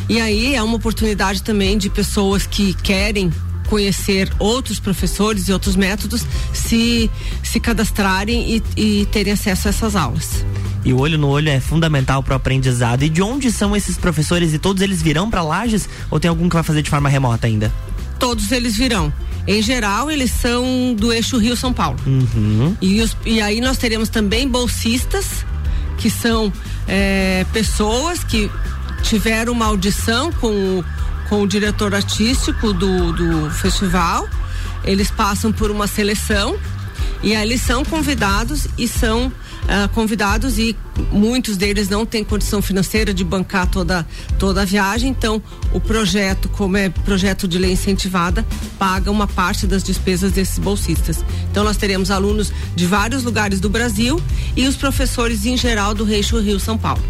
e 0.09 0.21
aí 0.21 0.55
é 0.55 0.63
uma 0.63 0.77
oportunidade 0.77 1.43
também 1.43 1.77
de 1.79 1.91
pessoas 1.91 2.47
que 2.47 2.75
querem 2.75 3.33
conhecer 3.69 4.31
outros 4.39 4.79
professores 4.79 5.49
e 5.49 5.53
outros 5.53 5.75
métodos 5.75 6.25
se 6.53 7.11
se 7.43 7.59
cadastrarem 7.59 8.63
e, 8.77 8.81
e 9.01 9.07
terem 9.07 9.33
acesso 9.33 9.69
a 9.69 9.71
essas 9.71 9.97
aulas. 9.97 10.45
E 10.85 10.93
o 10.93 10.99
olho 10.99 11.17
no 11.19 11.29
olho 11.29 11.49
é 11.49 11.61
fundamental 11.61 12.23
para 12.23 12.35
o 12.35 12.37
aprendizado. 12.37 13.03
E 13.03 13.09
de 13.09 13.23
onde 13.23 13.51
são 13.51 13.75
esses 13.75 13.97
professores? 13.97 14.53
E 14.53 14.59
todos 14.59 14.83
eles 14.83 15.01
virão 15.01 15.31
para 15.31 15.43
Lages? 15.43 15.89
Ou 16.11 16.21
tem 16.21 16.29
algum 16.29 16.49
que 16.49 16.55
vai 16.55 16.63
fazer 16.63 16.83
de 16.83 16.91
forma 16.91 17.09
remota 17.09 17.47
ainda? 17.47 17.73
todos 18.17 18.53
eles 18.53 18.75
virão. 18.77 19.13
Em 19.47 19.61
geral, 19.61 20.11
eles 20.11 20.31
são 20.31 20.95
do 20.97 21.13
eixo 21.13 21.37
Rio-São 21.37 21.75
Paulo. 21.75 21.99
Uhum. 22.07 22.75
E, 22.81 23.03
os- 23.03 23.15
e 23.27 23.39
aí 23.41 23.61
nós 23.61 23.77
teremos 23.77 24.09
também 24.09 24.49
bolsistas, 24.49 25.45
que 25.99 26.09
são 26.09 26.51
eh, 26.89 27.45
pessoas 27.53 28.25
que 28.25 28.51
tiveram 29.03 29.53
uma 29.53 29.67
audição 29.67 30.33
com, 30.33 30.47
o- 30.49 30.85
com 31.29 31.43
o 31.43 31.47
diretor 31.47 31.95
artístico 31.95 32.73
do, 32.73 33.13
do 33.13 33.51
festival. 33.51 34.27
Eles 34.85 35.11
passam 35.11 35.53
por 35.53 35.71
uma 35.71 35.87
seleção 35.87 36.57
e 37.23 37.35
aí 37.35 37.43
eles 37.47 37.61
são 37.61 37.85
convidados 37.85 38.67
e 38.79 38.89
são 38.89 39.31
ah, 39.69 39.89
convidados 39.95 40.59
e 40.59 40.77
muitos 41.13 41.57
deles 41.57 41.89
não 41.89 42.07
têm 42.07 42.25
condição 42.25 42.63
financeira 42.63 43.13
de 43.13 43.25
bancar 43.25 43.69
toda, 43.69 44.07
toda 44.39 44.63
a 44.63 44.65
viagem, 44.65 45.11
então 45.11 45.43
o 45.73 45.81
projeto, 45.81 46.49
como 46.49 46.77
é 46.77 46.89
projeto 46.89 47.47
de 47.49 47.59
lei 47.59 47.73
incentivada, 47.73 48.47
paga 48.79 49.11
uma 49.11 49.27
parte 49.27 49.67
das 49.67 49.83
despesas 49.83 50.33
desses 50.33 50.59
bolsistas. 50.59 51.25
Então 51.51 51.65
nós 51.65 51.77
teremos 51.77 52.11
alunos 52.11 52.53
de 52.75 52.87
vários 52.87 53.25
lugares 53.25 53.61
do 53.61 53.69
Brasil 53.69 54.21
e 54.57 54.67
os 54.67 54.77
professores 54.77 55.47
em 55.47 55.57
geral 55.57 55.95
do 55.95 56.05
Reixo 56.05 56.39
Rio 56.39 56.61
São 56.61 56.79
Paulo. 56.79 57.03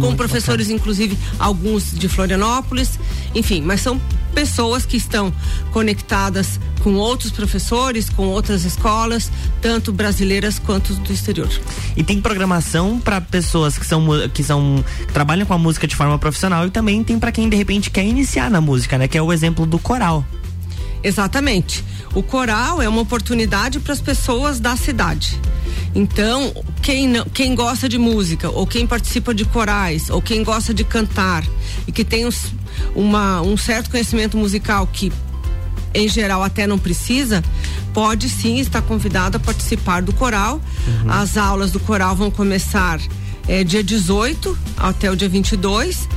com 0.00 0.14
professores, 0.14 0.68
inclusive, 0.68 1.18
alguns 1.38 1.92
de 1.92 2.06
Florianópolis, 2.06 2.98
enfim, 3.34 3.62
mas 3.62 3.80
são 3.80 4.00
pessoas 4.34 4.84
que 4.84 4.96
estão 4.96 5.32
conectadas 5.72 6.58
com 6.82 6.94
outros 6.94 7.30
professores, 7.30 8.08
com 8.10 8.26
outras 8.26 8.64
escolas, 8.64 9.30
tanto 9.60 9.92
brasileiras 9.92 10.58
quanto 10.58 10.94
do 10.94 11.12
exterior. 11.12 11.48
E 11.96 12.02
tem 12.02 12.20
programação 12.20 12.98
para 12.98 13.20
pessoas 13.32 13.76
que 13.78 13.86
são 13.86 14.06
que 14.32 14.44
são 14.44 14.84
que 15.06 15.12
trabalham 15.12 15.44
com 15.46 15.54
a 15.54 15.58
música 15.58 15.86
de 15.86 15.96
forma 15.96 16.18
profissional 16.18 16.66
e 16.66 16.70
também 16.70 17.02
tem 17.02 17.18
para 17.18 17.32
quem 17.32 17.48
de 17.48 17.56
repente 17.56 17.90
quer 17.90 18.04
iniciar 18.04 18.50
na 18.50 18.60
música, 18.60 18.98
né? 18.98 19.08
Que 19.08 19.16
é 19.18 19.22
o 19.22 19.32
exemplo 19.32 19.64
do 19.66 19.78
coral. 19.78 20.24
Exatamente. 21.02 21.82
O 22.14 22.22
coral 22.22 22.80
é 22.80 22.88
uma 22.88 23.00
oportunidade 23.00 23.80
para 23.80 23.92
as 23.92 24.00
pessoas 24.00 24.60
da 24.60 24.76
cidade. 24.76 25.40
Então, 25.94 26.52
quem, 26.80 27.08
não, 27.08 27.24
quem 27.24 27.54
gosta 27.54 27.88
de 27.88 27.98
música, 27.98 28.48
ou 28.50 28.66
quem 28.66 28.86
participa 28.86 29.34
de 29.34 29.44
corais, 29.44 30.08
ou 30.10 30.22
quem 30.22 30.44
gosta 30.44 30.72
de 30.72 30.84
cantar, 30.84 31.42
e 31.86 31.92
que 31.92 32.04
tem 32.04 32.24
uns- 32.26 32.52
uma, 32.94 33.40
um 33.42 33.56
certo 33.56 33.90
conhecimento 33.90 34.36
musical 34.36 34.86
que, 34.86 35.12
em 35.94 36.08
geral, 36.08 36.42
até 36.42 36.66
não 36.66 36.78
precisa, 36.78 37.42
pode 37.92 38.28
sim 38.28 38.58
estar 38.60 38.80
convidado 38.82 39.36
a 39.36 39.40
participar 39.40 40.02
do 40.02 40.12
coral. 40.12 40.60
As 41.08 41.36
aulas 41.36 41.72
do 41.72 41.80
coral 41.80 42.14
vão 42.14 42.30
começar 42.30 42.98
eh, 43.48 43.64
dia 43.64 43.82
18 43.82 44.56
até 44.76 45.10
o 45.10 45.16
dia 45.16 45.28
22 45.28 46.08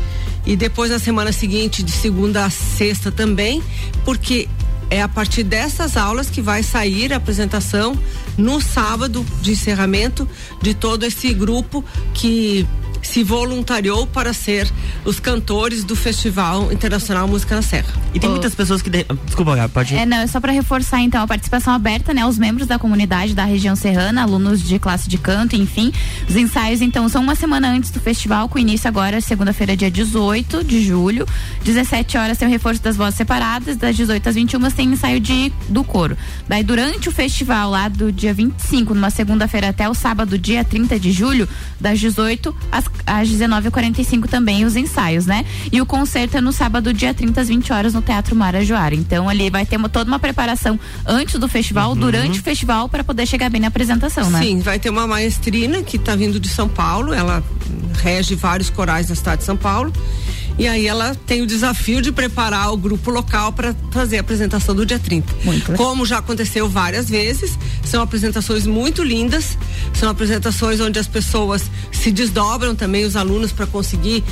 e 0.45 0.55
depois 0.55 0.91
na 0.91 0.99
semana 0.99 1.31
seguinte, 1.31 1.81
de 1.81 1.91
segunda 1.91 2.45
a 2.45 2.49
sexta 2.49 3.11
também, 3.11 3.63
porque 4.03 4.47
é 4.89 5.01
a 5.01 5.07
partir 5.07 5.43
dessas 5.43 5.97
aulas 5.97 6.29
que 6.29 6.41
vai 6.41 6.61
sair 6.61 7.11
a 7.11 7.17
apresentação 7.17 7.97
no 8.37 8.61
sábado 8.61 9.25
de 9.41 9.51
encerramento 9.51 10.27
de 10.61 10.73
todo 10.73 11.03
esse 11.03 11.33
grupo 11.33 11.83
que 12.13 12.67
se 13.07 13.23
voluntariou 13.23 14.05
para 14.07 14.33
ser 14.33 14.69
os 15.03 15.19
cantores 15.19 15.83
do 15.83 15.95
Festival 15.95 16.71
Internacional 16.71 17.27
Música 17.27 17.55
na 17.55 17.61
Serra. 17.61 17.93
E 18.13 18.19
tem 18.19 18.29
muitas 18.29 18.53
pessoas 18.55 18.81
que. 18.81 18.89
de- 18.89 19.05
Desculpa, 19.25 19.55
Gabi, 19.55 19.73
pode 19.73 19.93
ir. 19.93 19.97
É, 19.97 20.05
não, 20.05 20.17
é 20.17 20.27
só 20.27 20.39
para 20.39 20.51
reforçar 20.51 21.01
então 21.01 21.21
a 21.21 21.27
participação 21.27 21.73
aberta, 21.73 22.13
né, 22.13 22.21
aos 22.21 22.37
membros 22.37 22.67
da 22.67 22.79
comunidade 22.79 23.33
da 23.33 23.45
região 23.45 23.75
serrana, 23.75 24.21
alunos 24.23 24.61
de 24.61 24.79
classe 24.79 25.07
de 25.09 25.17
canto, 25.17 25.55
enfim. 25.55 25.91
Os 26.27 26.35
ensaios 26.35 26.81
então 26.81 27.07
são 27.09 27.21
uma 27.21 27.35
semana 27.35 27.69
antes 27.69 27.91
do 27.91 27.99
festival, 27.99 28.49
com 28.49 28.57
início 28.59 28.87
agora 28.87 29.19
segunda-feira, 29.21 29.75
dia 29.75 29.91
18 29.91 30.63
de 30.63 30.83
julho, 30.83 31.27
17 31.63 32.17
horas 32.17 32.37
tem 32.37 32.47
o 32.47 32.51
reforço 32.51 32.81
das 32.81 32.95
vozes 32.95 33.15
separadas, 33.15 33.77
das 33.77 33.95
18 33.95 34.29
às 34.29 34.35
21 34.35 34.71
tem 34.71 34.89
ensaio 34.89 35.19
de 35.19 35.51
do 35.69 35.83
coro. 35.83 36.17
Daí 36.47 36.63
durante 36.63 37.09
o 37.09 37.11
festival 37.11 37.69
lá 37.69 37.87
do 37.87 38.11
dia 38.11 38.33
25, 38.33 38.93
numa 38.93 39.09
segunda-feira 39.09 39.69
até 39.69 39.87
o 39.89 39.93
sábado, 39.93 40.37
dia 40.37 40.63
30 40.63 40.99
de 40.99 41.11
julho, 41.11 41.47
das 41.79 41.99
18 41.99 42.55
às, 42.71 42.85
às 43.05 43.29
19h45 43.29 44.27
também 44.27 44.65
os 44.65 44.75
ensaios, 44.75 45.25
né? 45.25 45.45
E 45.71 45.81
o 45.81 45.85
concerto 45.85 46.37
é 46.37 46.41
no 46.41 46.51
sábado, 46.51 46.93
dia 46.93 47.13
30 47.13 47.41
às 47.41 47.47
20 47.47 47.71
horas 47.73 47.93
no 47.93 48.01
Teatro 48.01 48.35
Marajoara. 48.35 48.93
Então 48.95 49.27
ali 49.29 49.49
vai 49.49 49.65
ter 49.65 49.77
uma- 49.77 49.89
toda 49.89 50.09
uma 50.09 50.19
preparação 50.19 50.79
antes 51.05 51.39
do 51.39 51.47
festival, 51.47 51.95
durante 51.95 52.39
o 52.39 52.43
festival 52.43 52.89
para 52.89 53.03
poder 53.03 53.25
chegar 53.25 53.49
bem 53.49 53.61
na 53.61 53.67
apresentação, 53.67 54.29
né? 54.29 54.41
Sim, 54.41 54.59
vai 54.59 54.79
ter 54.79 54.89
uma 54.89 55.07
maestrina 55.07 55.81
que 55.83 55.97
está 55.97 56.15
vindo 56.15 56.39
de 56.39 56.49
São 56.49 56.67
Paulo, 56.67 57.13
ela 57.13 57.43
rege 58.01 58.35
vários 58.35 58.69
corais 58.69 59.09
na 59.09 59.15
cidade 59.15 59.39
de 59.39 59.45
São 59.45 59.57
Paulo. 59.57 59.91
E 60.57 60.67
aí 60.67 60.87
ela 60.87 61.13
tem 61.27 61.41
o 61.41 61.45
desafio 61.47 62.01
de 62.01 62.11
preparar 62.11 62.71
o 62.71 62.77
grupo 62.77 63.11
local 63.11 63.51
para 63.51 63.75
fazer 63.91 64.17
a 64.17 64.21
apresentação 64.21 64.73
do 64.73 64.85
dia 64.85 64.97
30. 64.97 65.33
Como 65.77 66.05
já 66.05 66.19
aconteceu 66.19 66.69
várias 66.69 67.09
vezes, 67.09 67.57
são 67.83 68.01
apresentações 68.01 68.65
muito 68.65 69.03
lindas, 69.03 69.57
são 69.93 70.09
apresentações 70.09 70.79
onde 70.79 70.97
as 70.97 71.07
pessoas 71.07 71.63
se 71.91 72.09
desdobram 72.11 72.73
também, 72.75 73.03
os 73.03 73.15
alunos, 73.15 73.51
para 73.51 73.65
conseguir 73.67 74.23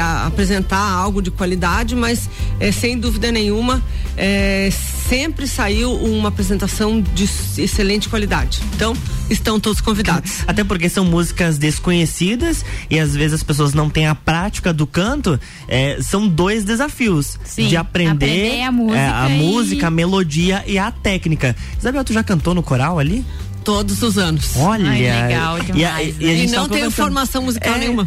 a- 0.00 0.26
apresentar 0.26 0.78
algo 0.78 1.20
de 1.20 1.30
qualidade, 1.30 1.96
mas 1.96 2.28
eh, 2.60 2.70
sem 2.70 2.96
dúvida 2.98 3.32
nenhuma, 3.32 3.82
eh, 4.16 4.70
sempre 5.08 5.46
saiu 5.48 5.92
uma 5.94 6.28
apresentação 6.28 7.00
de 7.00 7.24
excelente 7.58 8.08
qualidade. 8.08 8.60
Então, 8.74 8.96
estão 9.30 9.58
todos 9.58 9.80
convidados. 9.80 10.42
Até 10.46 10.62
porque 10.64 10.88
são 10.88 11.04
músicas 11.04 11.58
desconhecidas 11.58 12.64
e 12.90 12.98
às 12.98 13.14
vezes 13.14 13.34
as 13.34 13.42
pessoas 13.42 13.72
não 13.74 13.88
têm 13.90 14.06
a 14.06 14.14
prática 14.14 14.72
do 14.72 14.86
canto. 14.86 15.38
É, 15.68 15.98
são 16.00 16.28
dois 16.28 16.64
desafios 16.64 17.38
Sim, 17.44 17.68
de 17.68 17.76
aprender, 17.76 18.10
aprender 18.26 18.62
a 18.62 18.72
música 18.72 18.98
é, 18.98 19.08
a 19.10 19.28
e- 19.30 19.38
música, 19.38 19.86
a 19.86 19.90
melodia 19.90 20.64
e 20.66 20.78
a 20.78 20.90
técnica. 20.90 21.54
Isabel, 21.78 22.04
tu 22.04 22.12
já 22.12 22.22
cantou 22.22 22.54
no 22.54 22.62
coral 22.62 22.98
ali? 22.98 23.24
Todos 23.64 24.00
os 24.02 24.16
anos. 24.16 24.52
Olha, 24.56 24.88
Ai, 24.90 25.00
legal 25.00 25.58
e, 25.58 25.60
a- 25.60 25.64
demais, 25.64 26.16
e 26.20 26.24
a 26.24 26.28
né? 26.28 26.36
gente 26.36 26.52
E 26.52 26.56
não 26.56 26.68
tenho 26.68 26.88
formação 26.88 27.42
musical 27.42 27.74
É. 27.74 27.78
nenhuma. 27.78 28.06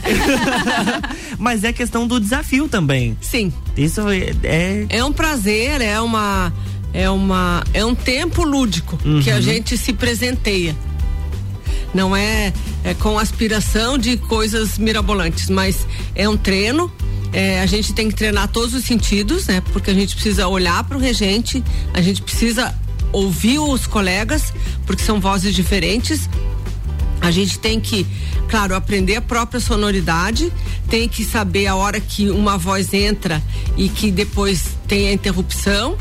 Mas 1.37 1.63
é 1.65 1.73
questão 1.73 2.07
do 2.07 2.19
desafio 2.19 2.67
também. 2.69 3.17
Sim. 3.21 3.51
Isso 3.75 4.01
é, 4.09 4.33
é 4.43 4.85
É 4.89 5.03
um 5.03 5.11
prazer, 5.11 5.81
é 5.81 5.99
uma 5.99 6.53
é 6.93 7.09
uma 7.09 7.63
é 7.73 7.83
um 7.85 7.93
tempo 7.93 8.43
lúdico 8.43 8.97
que 9.23 9.29
a 9.29 9.35
Uhum. 9.35 9.41
gente 9.41 9.77
se 9.77 9.91
presenteia. 9.93 10.75
Não 11.93 12.15
é, 12.15 12.53
é 12.83 12.93
com 12.93 13.17
aspiração 13.19 13.97
de 13.97 14.15
coisas 14.15 14.77
mirabolantes, 14.77 15.49
mas 15.49 15.85
é 16.15 16.27
um 16.29 16.37
treino. 16.37 16.91
É, 17.31 17.61
a 17.61 17.65
gente 17.65 17.93
tem 17.93 18.09
que 18.09 18.15
treinar 18.15 18.47
todos 18.47 18.73
os 18.73 18.83
sentidos, 18.83 19.47
né? 19.47 19.61
Porque 19.71 19.91
a 19.91 19.93
gente 19.93 20.15
precisa 20.15 20.47
olhar 20.47 20.83
para 20.83 20.97
o 20.97 20.99
regente, 20.99 21.63
a 21.93 22.01
gente 22.01 22.21
precisa 22.21 22.73
ouvir 23.11 23.59
os 23.59 23.87
colegas, 23.87 24.53
porque 24.85 25.03
são 25.03 25.19
vozes 25.19 25.53
diferentes. 25.53 26.29
A 27.21 27.31
gente 27.31 27.59
tem 27.59 27.79
que, 27.79 28.07
claro, 28.47 28.75
aprender 28.75 29.17
a 29.17 29.21
própria 29.21 29.59
sonoridade, 29.59 30.51
tem 30.89 31.07
que 31.07 31.23
saber 31.23 31.67
a 31.67 31.75
hora 31.75 31.99
que 31.99 32.29
uma 32.29 32.57
voz 32.57 32.93
entra 32.93 33.43
e 33.77 33.89
que 33.89 34.09
depois 34.09 34.77
tem 34.87 35.09
a 35.09 35.13
interrupção 35.13 35.97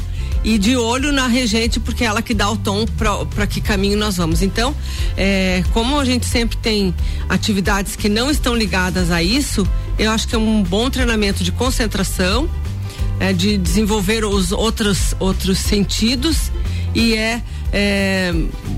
e 0.49 0.57
de 0.57 0.79
olho 0.79 1.13
na 1.13 1.27
regente 1.27 1.79
porque 1.79 2.03
é 2.03 2.07
ela 2.07 2.23
que 2.23 2.33
dá 2.33 2.51
o 2.51 2.57
tom 2.57 2.87
para 3.35 3.47
que 3.47 3.61
caminho 3.61 3.99
nós 3.99 4.17
vamos. 4.17 4.41
Então, 4.41 4.75
é, 5.15 5.63
como 5.75 6.01
a 6.01 6.05
gente 6.07 6.25
sempre 6.25 6.57
tem 6.57 6.95
atividades 7.29 7.95
que 7.95 8.09
não 8.09 8.31
estão 8.31 8.57
ligadas 8.57 9.11
a 9.11 9.23
isso, 9.23 9.69
eu 9.99 10.11
acho 10.11 10.27
que 10.27 10.35
é 10.35 10.39
um 10.39 10.63
bom 10.63 10.89
treinamento 10.89 11.45
de 11.45 11.53
concentração, 11.53 12.49
é, 13.21 13.31
de 13.35 13.59
desenvolver 13.59 14.25
os 14.25 14.51
outros 14.51 15.15
outros 15.21 15.59
sentidos 15.59 16.51
e 16.95 17.15
é, 17.15 17.43
é 17.71 18.33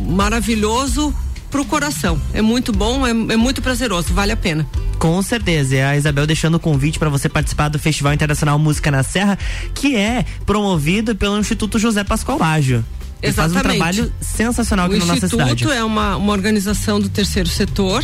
maravilhoso 0.09 1.15
pro 1.51 1.65
coração. 1.65 2.21
É 2.33 2.41
muito 2.41 2.73
bom, 2.73 3.07
é, 3.07 3.11
é 3.11 3.37
muito 3.37 3.61
prazeroso, 3.61 4.15
vale 4.15 4.33
a 4.33 4.37
pena. 4.37 4.67
Com 4.99 5.21
certeza, 5.23 5.77
é 5.77 5.85
a 5.85 5.97
Isabel 5.97 6.27
deixando 6.27 6.55
o 6.55 6.61
convite 6.61 6.99
para 6.99 7.09
você 7.09 7.29
participar 7.29 7.69
do 7.69 7.79
Festival 7.79 8.13
Internacional 8.13 8.59
Música 8.59 8.91
na 8.91 9.03
Serra, 9.03 9.39
que 9.75 9.97
é 9.97 10.25
promovido 10.47 11.15
pelo 11.17 11.39
Instituto 11.39 11.79
José 11.79 12.05
Pascoal 12.05 12.43
Ágio. 12.43 12.85
Ele 13.23 13.33
faz 13.33 13.53
um 13.53 13.55
Exatamente. 13.55 13.79
trabalho 13.79 14.13
sensacional 14.21 14.87
aqui 14.87 14.97
o 14.97 14.99
na 14.99 15.07
nossa 15.07 15.29
cidade. 15.29 15.53
Instituto 15.53 15.73
é 15.73 15.85
uma, 15.85 16.17
uma 16.17 16.33
organização 16.33 17.01
do 17.01 17.09
terceiro 17.09 17.49
setor 17.49 18.03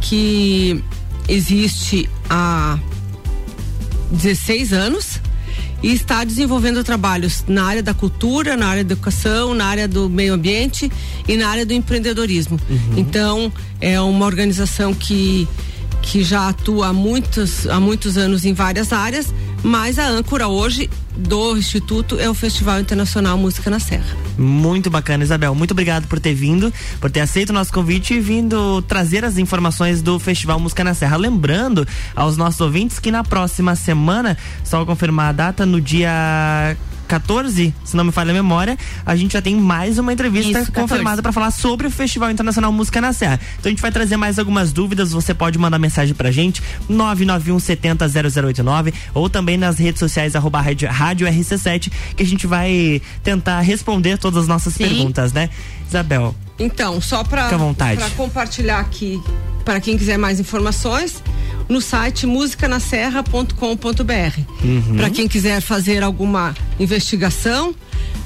que 0.00 0.82
existe 1.28 2.08
há 2.28 2.78
16 4.10 4.72
anos 4.72 5.20
e 5.84 5.92
está 5.92 6.24
desenvolvendo 6.24 6.82
trabalhos 6.82 7.44
na 7.46 7.62
área 7.62 7.82
da 7.82 7.92
cultura, 7.92 8.56
na 8.56 8.68
área 8.68 8.82
da 8.82 8.94
educação, 8.94 9.52
na 9.52 9.66
área 9.66 9.86
do 9.86 10.08
meio 10.08 10.32
ambiente 10.32 10.90
e 11.28 11.36
na 11.36 11.46
área 11.46 11.66
do 11.66 11.74
empreendedorismo. 11.74 12.58
Então, 12.96 13.52
é 13.82 14.00
uma 14.00 14.24
organização 14.24 14.94
que 14.94 15.46
que 16.00 16.22
já 16.22 16.48
atua 16.48 16.88
há 16.88 16.92
muitos, 16.92 17.66
há 17.66 17.80
muitos 17.80 18.18
anos 18.18 18.44
em 18.44 18.52
várias 18.52 18.92
áreas, 18.92 19.32
mas 19.64 19.98
a 19.98 20.06
âncora 20.06 20.46
hoje 20.46 20.90
do 21.16 21.56
Instituto 21.56 22.20
é 22.20 22.28
o 22.28 22.34
Festival 22.34 22.78
Internacional 22.80 23.38
Música 23.38 23.70
na 23.70 23.80
Serra. 23.80 24.14
Muito 24.36 24.90
bacana, 24.90 25.24
Isabel. 25.24 25.54
Muito 25.54 25.70
obrigado 25.70 26.06
por 26.06 26.20
ter 26.20 26.34
vindo, 26.34 26.72
por 27.00 27.10
ter 27.10 27.20
aceito 27.20 27.48
o 27.50 27.52
nosso 27.52 27.72
convite 27.72 28.14
e 28.14 28.20
vindo 28.20 28.82
trazer 28.82 29.24
as 29.24 29.38
informações 29.38 30.02
do 30.02 30.18
Festival 30.18 30.60
Música 30.60 30.84
na 30.84 30.92
Serra. 30.92 31.16
Lembrando 31.16 31.88
aos 32.14 32.36
nossos 32.36 32.60
ouvintes 32.60 32.98
que 32.98 33.10
na 33.10 33.24
próxima 33.24 33.74
semana, 33.74 34.36
só 34.62 34.84
confirmar 34.84 35.30
a 35.30 35.32
data, 35.32 35.64
no 35.64 35.80
dia 35.80 36.76
14, 37.06 37.74
se 37.84 37.96
não 37.96 38.04
me 38.04 38.12
falha 38.12 38.30
a 38.30 38.34
memória, 38.34 38.78
a 39.04 39.14
gente 39.16 39.32
já 39.32 39.42
tem 39.42 39.56
mais 39.56 39.98
uma 39.98 40.12
entrevista 40.12 40.60
Isso, 40.60 40.72
14. 40.72 40.72
confirmada 40.72 41.22
para 41.22 41.32
falar 41.32 41.50
sobre 41.50 41.86
o 41.86 41.90
Festival 41.90 42.30
Internacional 42.30 42.72
Música 42.72 43.00
na 43.00 43.12
Serra. 43.12 43.38
Então 43.58 43.68
a 43.68 43.72
gente 43.72 43.82
vai 43.82 43.92
trazer 43.92 44.16
mais 44.16 44.38
algumas 44.38 44.72
dúvidas, 44.72 45.12
você 45.12 45.34
pode 45.34 45.58
mandar 45.58 45.78
mensagem 45.78 46.14
pra 46.14 46.30
gente, 46.30 46.62
991 46.88 47.58
70 47.58 48.08
0089 48.08 48.94
ou 49.12 49.28
também 49.28 49.56
nas 49.56 49.78
redes 49.78 49.98
sociais 49.98 50.34
arroba 50.34 50.60
rádio, 50.60 50.88
rádio 50.88 51.26
RC7, 51.26 51.92
que 52.16 52.22
a 52.22 52.26
gente 52.26 52.46
vai 52.46 53.00
tentar 53.22 53.60
responder 53.60 54.18
todas 54.18 54.42
as 54.42 54.48
nossas 54.48 54.76
perguntas, 54.76 55.32
né? 55.32 55.50
Isabel, 55.88 56.34
Então, 56.58 57.00
só 57.00 57.22
para 57.24 57.48
compartilhar 58.16 58.80
aqui, 58.80 59.20
para 59.64 59.80
quem 59.80 59.96
quiser 59.98 60.18
mais 60.18 60.38
informações, 60.40 61.22
no 61.68 61.80
site 61.80 62.26
musicanaserra.com.br. 62.26 64.40
Uhum. 64.62 64.96
Para 64.96 65.10
quem 65.10 65.26
quiser 65.28 65.60
fazer 65.60 66.02
alguma 66.02 66.54
investigação, 66.78 67.74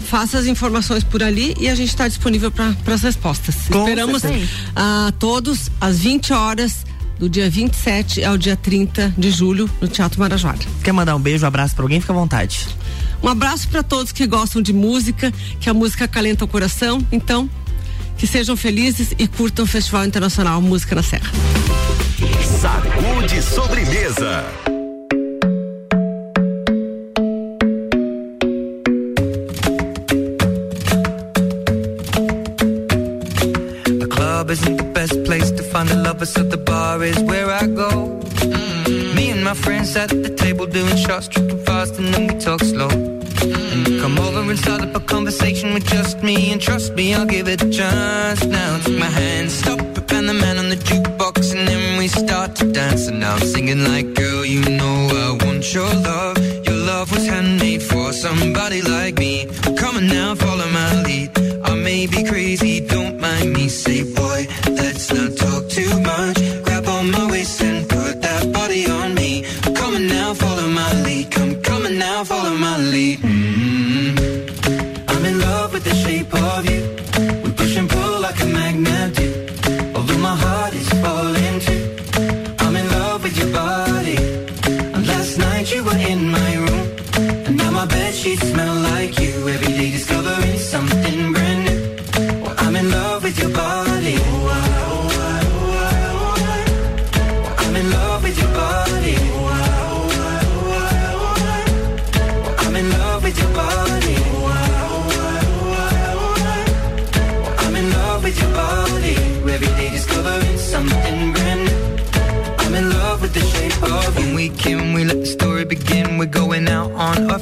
faça 0.07 0.39
as 0.39 0.47
informações 0.47 1.05
por 1.05 1.23
ali 1.23 1.55
e 1.61 1.69
a 1.69 1.75
gente 1.75 1.89
está 1.91 2.09
disponível 2.09 2.51
para 2.51 2.75
as 2.95 3.03
respostas. 3.03 3.55
Com 3.71 3.81
Esperamos 3.81 4.23
certeza. 4.23 4.51
a 4.75 5.13
todos 5.19 5.71
às 5.81 5.99
20 6.01 6.33
horas 6.33 6.85
do 7.19 7.29
dia 7.29 7.51
27 7.51 8.25
ao 8.25 8.39
dia 8.39 8.57
30 8.57 9.13
de 9.19 9.31
julho 9.31 9.69
no 9.81 9.89
Teatro 9.89 10.21
Marajoara. 10.21 10.59
quer 10.85 10.93
mandar 10.93 11.17
um 11.17 11.21
beijo, 11.21 11.45
um 11.45 11.49
abraço 11.49 11.75
pra 11.75 11.85
alguém? 11.85 12.01
Fica 12.01 12.13
à 12.13 12.17
vontade. 12.17 12.67
Um 13.23 13.29
abraço 13.29 13.69
para 13.69 13.83
todos 13.83 14.13
que 14.13 14.27
gostam 14.27 14.63
de 14.63 14.73
música, 14.73 15.33
que 15.61 15.69
a 15.69 15.75
música 15.75 16.05
acalenta 16.05 16.45
o 16.45 16.49
coração. 16.49 17.05
Então, 17.11 17.49
que 18.17 18.27
sejam 18.27 18.57
felizes 18.57 19.15
e 19.19 19.27
curtam 19.29 19.65
o 19.65 19.69
Festival 19.69 20.05
Internacional 20.05 20.61
Música 20.61 20.95
na 20.95 21.03
Serra. 21.03 21.31
Sacude 22.61 23.43
sobremesa. 23.43 24.45
isn't 34.51 34.79
the 34.79 34.91
best 34.95 35.13
place 35.25 35.51
to 35.51 35.63
find 35.63 35.89
so 36.27 36.43
the 36.43 36.57
bar 36.57 37.03
is 37.05 37.19
where 37.21 37.51
I 37.51 37.68
my 39.49 39.55
friends 39.55 39.97
at 39.97 40.11
the 40.11 40.29
table 40.29 40.67
doing 40.67 40.95
shots, 40.99 41.27
tripping 41.27 41.65
fast, 41.65 41.99
and 41.99 42.13
then 42.13 42.27
we 42.27 42.35
talk 42.39 42.61
slow. 42.61 42.91
And 42.91 43.89
you 43.89 43.99
come 43.99 44.19
over 44.19 44.41
and 44.41 44.59
start 44.59 44.83
up 44.83 44.95
a 44.95 45.01
conversation 45.01 45.73
with 45.73 45.87
just 45.87 46.23
me, 46.23 46.53
and 46.53 46.61
trust 46.61 46.93
me, 46.93 47.15
I'll 47.15 47.25
give 47.25 47.49
it 47.49 47.63
a 47.63 47.71
chance. 47.71 48.45
Now 48.45 48.79
take 48.81 48.99
my 48.99 49.13
hand, 49.21 49.51
stop 49.51 49.81
it, 49.81 50.13
and 50.13 50.29
the 50.29 50.35
man 50.35 50.59
on 50.59 50.69
the 50.69 50.77
jukebox, 50.77 51.55
and 51.57 51.67
then 51.67 51.99
we 51.99 52.09
start 52.09 52.57
to 52.57 52.71
dance. 52.71 53.09
And 53.09 53.21
now 53.21 53.37
I'm 53.37 53.47
singing 53.55 53.85
like, 53.85 54.13
girl, 54.13 54.45
you 54.45 54.61
know 54.79 54.97
I 55.25 55.43
want 55.43 55.73
your 55.73 55.93
love. 56.11 56.37
Your 56.67 56.77
love 56.91 57.11
was 57.11 57.27
handmade 57.27 57.83
for 57.83 58.13
somebody 58.13 58.83
like 58.83 59.19
me. 59.19 59.47
Come 59.79 59.97
on 59.97 60.09
now, 60.09 60.35
follow 60.35 60.69
my 60.69 61.03
lead. 61.05 61.31
I 61.65 61.75
may 61.75 62.07
be 62.07 62.23
crazy, 62.23 62.81
don't 62.87 63.19
mind 63.19 63.55
me. 63.55 63.69
Say, 63.71 64.03
boy, 64.13 64.47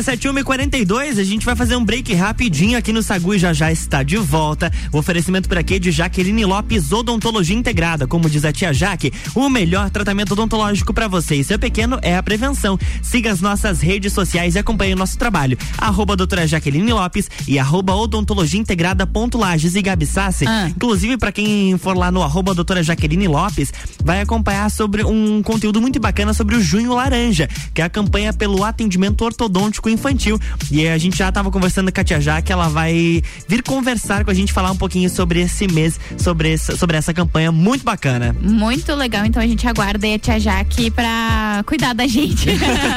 RC7142, 0.00 1.18
a 1.18 1.24
gente 1.24 1.44
vai 1.44 1.54
fazer 1.54 1.76
um 1.76 1.84
break 1.84 2.14
rapidinho 2.14 2.78
aqui 2.78 2.90
no 2.90 3.02
Sagu 3.02 3.34
e 3.34 3.38
já 3.38 3.52
já 3.52 3.70
está 3.70 4.02
de 4.02 4.16
volta. 4.16 4.72
O 4.90 4.98
oferecimento 4.98 5.46
por 5.46 5.58
aqui 5.58 5.78
de 5.78 5.90
Jaqueline 5.90 6.44
Lopes 6.46 6.90
Odontologia 6.90 7.54
Integrada, 7.54 8.06
como 8.06 8.30
diz 8.30 8.44
a 8.46 8.52
tia 8.52 8.72
Jaque, 8.72 9.12
o 9.34 9.50
melhor 9.50 9.90
tratamento 9.90 10.32
odontológico 10.32 10.94
para 10.94 11.06
você 11.06 11.36
e 11.36 11.44
seu 11.44 11.58
pequeno 11.58 11.98
é 12.00 12.16
a 12.16 12.22
prevenção. 12.22 12.78
Siga 13.02 13.30
as 13.30 13.42
nossas 13.42 13.82
redes 13.82 14.14
sociais 14.14 14.54
e 14.54 14.58
acompanhe 14.58 14.94
o 14.94 14.96
nosso 14.96 15.18
trabalho. 15.18 15.58
Arroba 15.76 16.16
doutora 16.16 16.46
Jaqueline 16.46 16.92
Lopes 16.92 17.28
e 17.46 17.58
arroba 17.58 17.94
odontologia 17.94 18.60
integrada 18.60 19.06
ponto 19.06 19.36
Lages 19.36 19.74
e 19.74 19.82
Gabi 19.82 20.06
Sassi. 20.06 20.46
Inclusive, 20.68 21.18
para 21.18 21.30
quem 21.30 21.76
for 21.76 21.94
lá 21.94 22.10
no 22.10 22.22
arroba 22.22 22.54
doutora 22.54 22.82
Jaqueline 22.82 23.28
Lopes, 23.28 23.70
vai 24.02 24.22
acompanhar 24.22 24.70
sobre 24.70 25.04
um 25.04 25.42
conteúdo 25.42 25.78
muito 25.78 26.00
bacana 26.00 26.32
sobre 26.32 26.56
o 26.56 26.60
Junho 26.60 26.94
Laranja, 26.94 27.48
que 27.74 27.82
é 27.82 27.84
a 27.84 27.90
campanha 27.90 28.32
pelo 28.32 28.64
atendimento 28.64 29.22
ortodôntico 29.22 29.89
infantil. 29.90 30.38
E 30.70 30.86
a 30.86 30.98
gente 30.98 31.16
já 31.16 31.28
estava 31.28 31.50
conversando 31.50 31.92
com 31.92 32.00
a 32.00 32.04
tia 32.04 32.20
Jaque, 32.20 32.52
ela 32.52 32.68
vai 32.68 33.22
vir 33.48 33.62
conversar 33.62 34.24
com 34.24 34.30
a 34.30 34.34
gente, 34.34 34.52
falar 34.52 34.70
um 34.70 34.76
pouquinho 34.76 35.10
sobre 35.10 35.40
esse 35.40 35.66
mês, 35.66 35.98
sobre 36.18 36.52
essa, 36.52 36.76
sobre 36.76 36.96
essa 36.96 37.12
campanha 37.12 37.50
muito 37.52 37.84
bacana. 37.84 38.34
Muito 38.40 38.94
legal, 38.94 39.24
então 39.24 39.42
a 39.42 39.46
gente 39.46 39.66
aguarda 39.66 40.06
aí 40.06 40.14
a 40.14 40.18
tia 40.18 40.38
Jaque 40.38 40.90
pra 40.90 41.62
cuidar 41.66 41.94
da 41.94 42.06
gente, 42.06 42.46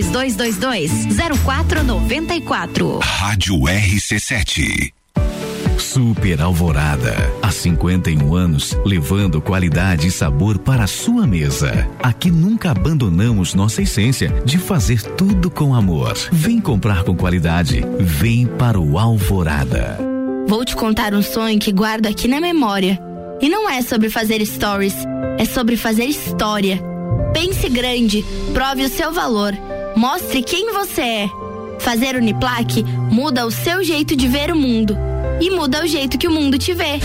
3222 0.00 0.90
0494. 1.44 2.98
Rádio 3.02 3.56
RC7. 3.60 4.92
Super 5.76 6.40
Alvorada. 6.40 7.14
Há 7.42 7.50
51 7.50 8.34
anos, 8.34 8.74
levando 8.86 9.42
qualidade 9.42 10.06
e 10.06 10.10
sabor 10.10 10.58
para 10.58 10.84
a 10.84 10.86
sua 10.86 11.26
mesa. 11.26 11.86
Aqui 12.02 12.30
nunca 12.30 12.70
abandonamos 12.70 13.52
nossa 13.52 13.82
essência 13.82 14.30
de 14.46 14.56
fazer 14.56 15.02
tudo 15.02 15.50
com 15.50 15.74
amor. 15.74 16.16
Vem 16.32 16.58
comprar 16.58 17.04
com 17.04 17.14
qualidade. 17.14 17.84
Vem 18.00 18.46
para 18.46 18.80
o 18.80 18.98
Alvorada. 18.98 19.98
Vou 20.48 20.64
te 20.64 20.74
contar 20.74 21.12
um 21.12 21.22
sonho 21.22 21.58
que 21.58 21.70
guardo 21.70 22.06
aqui 22.06 22.26
na 22.26 22.40
memória. 22.40 22.98
E 23.42 23.48
não 23.48 23.68
é 23.68 23.82
sobre 23.82 24.08
fazer 24.08 24.44
stories, 24.46 24.94
é 25.36 25.44
sobre 25.44 25.76
fazer 25.76 26.04
história. 26.04 26.80
Pense 27.34 27.68
grande, 27.68 28.24
prove 28.54 28.84
o 28.84 28.88
seu 28.88 29.12
valor, 29.12 29.52
mostre 29.96 30.42
quem 30.42 30.72
você 30.72 31.00
é. 31.00 31.28
Fazer 31.80 32.16
Uniplaque 32.16 32.84
muda 32.84 33.46
o 33.46 33.50
seu 33.50 33.82
jeito 33.82 34.14
de 34.14 34.28
ver 34.28 34.52
o 34.52 34.56
mundo 34.56 34.96
e 35.40 35.50
muda 35.50 35.82
o 35.82 35.86
jeito 35.86 36.16
que 36.16 36.28
o 36.28 36.30
mundo 36.30 36.56
te 36.58 36.72
vê. 36.72 37.00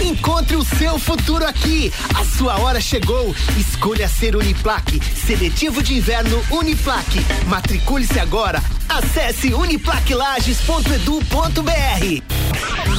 Encontre 0.00 0.56
o 0.56 0.64
seu 0.64 0.98
futuro 0.98 1.44
aqui. 1.44 1.92
A 2.14 2.24
sua 2.24 2.58
hora 2.60 2.80
chegou. 2.80 3.34
Escolha 3.58 4.08
ser 4.08 4.36
Uniplaque. 4.36 5.00
Seletivo 5.14 5.82
de 5.82 5.94
inverno 5.94 6.42
Uniplaque. 6.50 7.18
Matricule-se 7.46 8.18
agora. 8.18 8.62
Acesse 8.88 9.52
uniplaquilages.edu.br. 9.52 12.49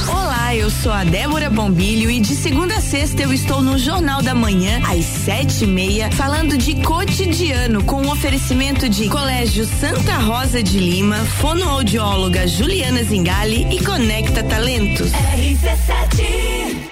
Olá, 0.08 0.54
eu 0.54 0.70
sou 0.70 0.92
a 0.92 1.04
Débora 1.04 1.48
Bombilho 1.48 2.10
e 2.10 2.20
de 2.20 2.34
segunda 2.34 2.76
a 2.76 2.80
sexta 2.80 3.22
eu 3.22 3.32
estou 3.32 3.62
no 3.62 3.78
Jornal 3.78 4.22
da 4.22 4.34
Manhã, 4.34 4.80
às 4.86 5.04
sete 5.04 5.64
e 5.64 5.66
meia, 5.66 6.10
falando 6.12 6.56
de 6.56 6.74
cotidiano, 6.82 7.82
com 7.84 7.96
o 7.96 8.06
um 8.06 8.10
oferecimento 8.10 8.88
de 8.88 9.08
Colégio 9.08 9.64
Santa 9.64 10.18
Rosa 10.18 10.62
de 10.62 10.78
Lima, 10.78 11.16
fonoaudióloga 11.40 12.46
Juliana 12.46 13.02
Zingali 13.02 13.66
e 13.74 13.82
Conecta 13.82 14.42
Talentos. 14.42 15.10
RC7 15.12 16.91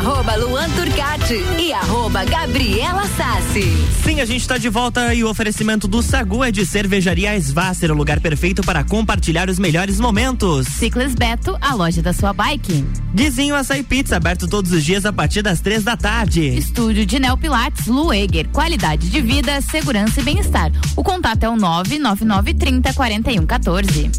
Arroba 0.00 0.34
Luan 0.34 0.70
Turcati 0.70 1.44
e 1.58 1.74
arroba 1.74 2.24
Gabriela 2.24 3.06
Sassi. 3.18 3.70
Sim, 4.02 4.22
a 4.22 4.24
gente 4.24 4.40
está 4.40 4.56
de 4.56 4.70
volta 4.70 5.12
e 5.12 5.22
o 5.22 5.28
oferecimento 5.28 5.86
do 5.86 6.00
Sagu 6.00 6.42
é 6.42 6.50
de 6.50 6.64
Cervejaria 6.64 7.38
Svasser, 7.38 7.92
o 7.92 7.94
lugar 7.94 8.18
perfeito 8.18 8.62
para 8.62 8.82
compartilhar 8.82 9.50
os 9.50 9.58
melhores 9.58 10.00
momentos. 10.00 10.66
Ciclis 10.68 11.14
Beto, 11.14 11.54
a 11.60 11.74
loja 11.74 12.00
da 12.00 12.14
sua 12.14 12.32
bike. 12.32 12.82
Guizinho 13.14 13.54
Açaí 13.54 13.82
Pizza, 13.82 14.16
aberto 14.16 14.48
todos 14.48 14.72
os 14.72 14.82
dias 14.82 15.04
a 15.04 15.12
partir 15.12 15.42
das 15.42 15.60
três 15.60 15.84
da 15.84 15.98
tarde. 15.98 16.48
Estúdio 16.48 17.04
de 17.04 17.18
Neo 17.18 17.36
Pilates 17.36 17.86
Lueger, 17.86 18.48
qualidade 18.48 19.10
de 19.10 19.20
vida, 19.20 19.60
segurança 19.60 20.18
e 20.18 20.24
bem-estar. 20.24 20.72
O 20.96 21.04
contato 21.04 21.44
é 21.44 21.48
o 21.48 21.56
nove 21.56 21.98
nove 21.98 22.24
nove 22.24 22.54
trinta 22.54 22.94
quarenta 22.94 23.30
e 23.30 23.38
um 23.38 23.44
14. 23.44 24.10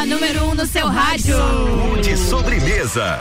A 0.00 0.06
número 0.06 0.44
1 0.46 0.50
um 0.50 0.54
no 0.54 0.66
seu 0.66 0.88
rádio. 0.88 1.36
De 2.02 2.16
sobremesa. 2.16 3.20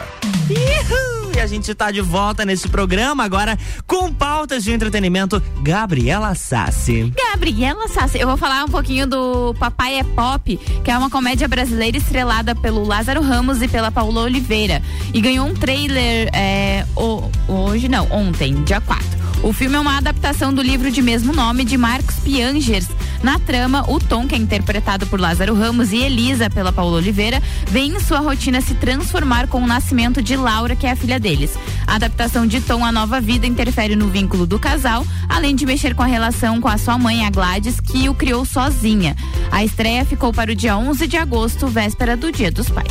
Uhul! 0.50 1.32
E 1.36 1.40
a 1.40 1.46
gente 1.46 1.74
tá 1.76 1.92
de 1.92 2.00
volta 2.00 2.46
nesse 2.46 2.68
programa 2.70 3.24
agora 3.24 3.58
com 3.86 4.14
pautas 4.14 4.64
de 4.64 4.72
entretenimento. 4.72 5.42
Gabriela 5.62 6.34
Sassi. 6.36 7.14
Gabriela 7.32 7.88
Sassi, 7.90 8.18
eu 8.20 8.28
vou 8.28 8.38
falar 8.38 8.64
um 8.64 8.70
pouquinho 8.70 9.06
do 9.06 9.54
Papai 9.60 10.00
é 10.00 10.04
Pop, 10.04 10.58
que 10.84 10.90
é 10.90 10.98
uma 10.98 11.10
comédia 11.10 11.48
brasileira 11.48 11.98
estrelada 11.98 12.56
pelo 12.56 12.86
Lázaro 12.86 13.22
Ramos 13.22 13.62
e 13.62 13.68
pela 13.68 13.92
Paula 13.92 14.22
Oliveira. 14.22 14.82
E 15.14 15.20
ganhou 15.20 15.46
um 15.48 15.54
trailer 15.54 16.30
é, 16.34 16.86
o- 16.96 17.30
hoje, 17.48 17.90
não, 17.90 18.10
ontem, 18.12 18.54
dia 18.64 18.80
4. 18.82 19.20
O 19.44 19.54
filme 19.54 19.76
é 19.76 19.80
uma 19.80 19.98
adaptação 19.98 20.54
do 20.54 20.62
livro 20.62 20.92
de 20.92 21.02
mesmo 21.02 21.32
nome 21.34 21.64
de 21.64 21.78
Marcos 21.78 22.16
Piangers. 22.18 22.88
Na 23.22 23.38
trama, 23.38 23.84
o 23.90 24.00
Tom, 24.00 24.28
que 24.28 24.36
é 24.36 24.38
interpretado 24.38 25.06
por 25.08 25.20
Lázaro 25.20 25.54
Ramos, 25.54 25.92
e 25.92 25.98
Elisa, 25.98 26.50
pela 26.50 26.72
Paula 26.72 26.98
Oliveira, 26.98 27.42
vê 27.68 27.82
em 27.82 28.00
sua 28.00 28.20
rotina 28.20 28.62
se 28.62 28.74
transformar 28.76 29.48
com 29.48 29.62
o 29.62 29.68
nascimento 29.68 30.22
de 30.22 30.36
Laura, 30.36 30.76
que 30.76 30.88
é 30.88 30.92
a 30.92 30.96
filha 30.96 31.20
deles. 31.20 31.58
A 31.86 31.96
adaptação 31.96 32.48
de 32.48 32.62
Tom 32.62 32.86
à 32.86 32.92
nova 32.92 33.20
vida 33.20 33.46
interfere 33.46 33.96
no 33.96 34.08
vínculo 34.08 34.46
do 34.46 34.58
casal, 34.58 35.06
além 35.28 35.56
de 35.56 35.66
mexer 35.66 35.94
com 35.94 36.04
a 36.04 36.06
relação 36.06 36.62
com 36.62 36.68
a 36.68 36.78
sua 36.78 36.98
mãe, 36.98 37.26
a 37.26 37.30
Gladys, 37.30 37.80
que 37.80 38.08
o 38.08 38.14
criou 38.14 38.46
sozinha. 38.46 39.16
A 39.52 39.64
estreia 39.64 40.06
ficou 40.06 40.32
para 40.32 40.52
o 40.52 40.56
dia 40.56 40.78
11 40.78 41.08
de 41.08 41.18
agosto, 41.18 41.68
véspera 41.68 42.16
do 42.16 42.32
Dia 42.32 42.52
dos 42.52 42.70
Pais. 42.70 42.88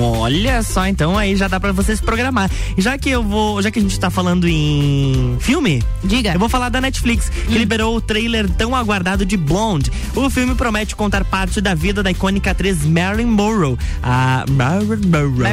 Olha 0.00 0.62
só, 0.62 0.86
então 0.86 1.18
aí 1.18 1.36
já 1.36 1.48
dá 1.48 1.58
pra 1.58 1.72
você 1.72 1.96
se 1.96 2.02
programar. 2.02 2.50
Já 2.78 2.96
que 2.96 3.10
eu 3.10 3.22
vou, 3.22 3.60
já 3.60 3.70
que 3.70 3.78
a 3.78 3.82
gente 3.82 3.98
tá 3.98 4.10
falando 4.10 4.46
em 4.46 5.36
filme, 5.40 5.82
diga. 6.04 6.32
Eu 6.32 6.38
vou 6.38 6.48
falar 6.48 6.68
da 6.68 6.80
Netflix, 6.80 7.28
que 7.28 7.58
liberou 7.58 7.96
o 7.96 8.00
trailer 8.00 8.48
tão 8.48 8.74
aguardado 8.74 9.24
de 9.24 9.36
Blonde. 9.56 9.90
O 10.14 10.28
filme 10.28 10.54
promete 10.54 10.94
contar 10.94 11.24
parte 11.24 11.62
da 11.62 11.74
vida 11.74 12.02
da 12.02 12.10
icônica 12.10 12.50
atriz 12.50 12.84
Marilyn 12.84 13.24
Monroe. 13.24 13.78
A 14.02 14.44
Marilyn 14.50 15.08
Monroe. 15.08 15.46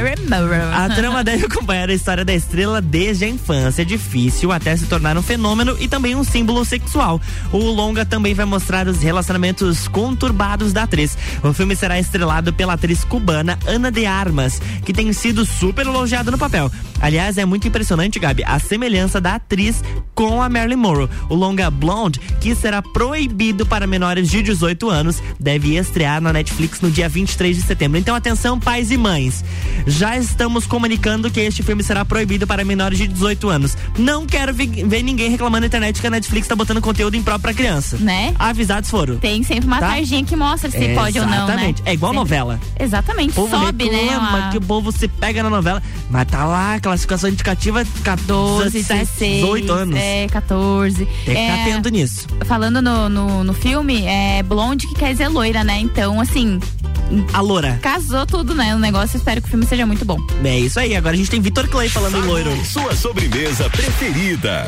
A 0.74 0.90
trama 0.90 1.24
deve 1.24 1.46
acompanhar 1.46 1.90
a 1.90 1.94
história 1.94 2.26
da 2.26 2.34
estrela 2.34 2.82
desde 2.82 3.24
a 3.24 3.30
infância, 3.30 3.86
difícil 3.86 4.52
até 4.52 4.76
se 4.76 4.88
tornar 4.88 5.18
um 5.18 5.22
fenômeno 5.22 5.78
e 5.80 5.88
também 5.88 6.16
um 6.16 6.24
símbolo 6.26 6.66
sexual. 6.66 7.22
O 7.54 7.60
longa 7.60 8.06
também 8.06 8.34
vai 8.34 8.44
mostrar 8.46 8.90
os 8.90 9.02
relacionamentos 9.02 9.88
conturbados 9.88 10.74
da 10.74 10.84
atriz. 10.84 11.18
O 11.42 11.54
filme 11.54 11.74
será 11.74 11.98
estrelado 11.98 12.52
pela 12.52 12.74
atriz 12.74 13.06
cubana 13.06 13.58
Ana 13.66 13.90
de 13.90 14.06
Armas, 14.06 14.62
que 14.84 14.92
tem 14.92 15.14
sido 15.14 15.46
super 15.46 15.86
elogiada 15.86 16.30
no 16.30 16.38
papel. 16.38 16.70
Aliás, 17.04 17.38
é 17.38 17.44
muito 17.44 17.68
impressionante, 17.68 18.18
Gabi, 18.18 18.44
a 18.46 18.58
semelhança 18.60 19.20
da 19.20 19.36
atriz 19.36 19.84
com 20.16 20.42
a 20.42 20.48
Marilyn 20.48 20.78
Monroe. 20.78 21.10
O 21.30 21.36
longa 21.36 21.70
Blonde, 21.70 22.18
que 22.40 22.56
será 22.56 22.82
proibido 22.82 23.66
para 23.66 23.86
menores 23.86 24.30
de 24.30 24.42
18 24.42 24.90
anos, 24.90 25.22
deve 25.38 25.76
estrear 25.76 26.22
na 26.22 26.32
Netflix 26.32 26.80
no 26.80 26.90
dia 26.90 27.10
23 27.10 27.58
de 27.58 27.62
setembro. 27.62 28.00
Então, 28.00 28.16
atenção, 28.16 28.58
pais 28.58 28.90
e 28.90 28.98
mães. 28.98 29.44
Já 29.86 30.18
estamos 30.18 30.66
comunicando 30.66 31.30
que 31.30 31.42
este 31.42 31.62
filme 31.62 31.84
será 31.84 32.06
proibido 32.06 32.48
para 32.48 32.64
menores 32.64 32.98
de 32.98 33.06
18 33.08 33.50
anos. 33.50 33.76
Não 34.00 34.26
quero 34.26 34.54
ver 34.54 35.04
ninguém 35.04 35.30
reclamando 35.30 35.62
na 35.62 35.68
internet 35.68 36.00
que 36.00 36.08
a 36.08 36.10
Netflix 36.10 36.48
tá 36.48 36.56
botando 36.56 36.80
conteúdo 36.80 37.18
impróprio 37.18 37.42
pra 37.42 37.54
criança. 37.54 37.98
Né? 37.98 38.34
Avisados 38.40 38.90
foram. 38.90 39.18
Tem 39.18 39.44
sempre 39.44 39.68
uma 39.68 39.80
Tá? 39.82 39.88
tarjinha 39.90 40.24
que 40.24 40.38
mostra 40.38 40.72
se 40.72 40.88
pode 40.96 41.20
ou 41.20 41.26
não, 41.26 41.32
né? 41.32 41.44
Exatamente. 41.44 41.82
É 41.86 41.94
igual 41.94 42.14
Sempre. 42.14 42.20
novela. 42.24 42.60
Exatamente. 42.80 43.32
O 43.32 43.34
povo 43.34 43.58
Sobe, 43.60 43.90
né? 43.90 43.98
reclama 44.04 44.30
uma- 44.30 44.52
que 44.52 44.58
o 44.58 44.62
povo 44.62 44.90
se 44.94 45.08
pega 45.10 45.44
na 45.44 45.50
novela, 45.50 45.84
mas 46.10 46.26
tá 46.28 46.46
lá, 46.46 46.80
classificação 46.94 47.30
indicativa 47.30 47.86
14, 48.04 48.72
16, 48.72 49.42
18 49.42 49.72
anos. 49.72 49.96
É, 49.98 50.28
14. 50.28 51.06
Tem 51.06 51.08
que 51.08 51.32
é, 51.32 51.52
ficar 51.52 51.62
atento 51.62 51.90
nisso. 51.90 52.28
Falando 52.46 52.82
no, 52.82 53.10
no, 53.10 53.44
no 53.44 53.54
filme, 53.54 54.06
é 54.06 54.44
blonde 54.44 54.88
que 54.88 54.96
quer 54.96 55.12
dizer 55.12 55.28
loira, 55.28 55.64
né? 55.64 55.80
Então, 55.80 56.20
assim. 56.20 56.60
A 57.34 57.42
loura. 57.42 57.80
Casou 57.82 58.26
tudo, 58.26 58.56
né? 58.56 58.76
O 58.76 58.80
negócio, 58.80 59.18
espero 59.18 59.42
que 59.42 59.48
o 59.48 59.52
filme 59.52 59.66
seja 59.66 59.86
muito 59.86 60.06
bom. 60.06 60.18
É 60.44 60.58
isso 60.58 60.80
aí, 60.80 60.96
agora 60.96 61.14
a 61.14 61.18
gente 61.18 61.30
tem 61.30 61.42
Vitor 61.42 61.68
Clay 61.68 61.90
falando 61.90 62.18
em 62.18 62.22
loiro. 62.22 62.66
Sua 62.66 62.96
sobremesa 62.96 63.70
preferida. 63.70 64.68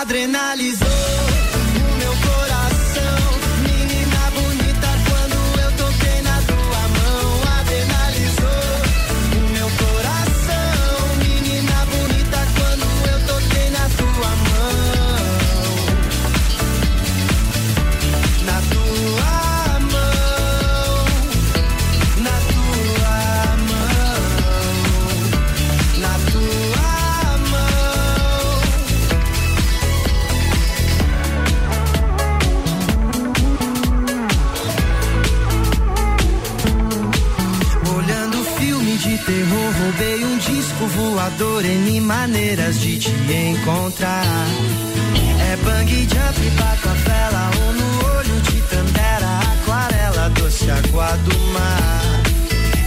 Adrenalizou 0.00 1.09
voador 41.40 41.64
N 41.64 42.00
maneiras 42.02 42.78
de 42.80 42.98
te 42.98 43.10
encontrar. 43.10 44.24
É 45.50 45.56
bang 45.64 45.90
jump, 45.90 46.50
bato 46.58 46.88
a 46.88 46.92
vela, 46.92 47.50
ou 47.64 47.72
no 47.72 48.18
olho 48.18 48.40
de 48.42 48.60
tandera, 48.68 49.40
aquarela, 49.54 50.28
doce 50.30 50.70
água 50.70 51.16
do 51.24 51.38
mar. 51.54 52.02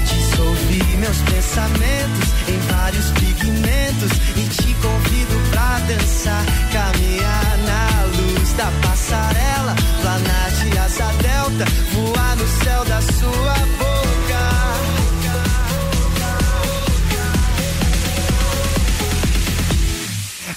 Dissolvi 0.06 0.84
meus 0.98 1.18
pensamentos 1.18 2.30
em 2.48 2.60
vários 2.72 3.06
pigmentos 3.12 4.12
e 4.36 4.48
te 4.50 4.74
convido 4.76 5.50
pra 5.50 5.80
dançar, 5.88 6.46
caminhar 6.72 7.58
na 7.66 8.06
luz 8.06 8.54
da 8.54 8.72
passarela, 8.88 9.76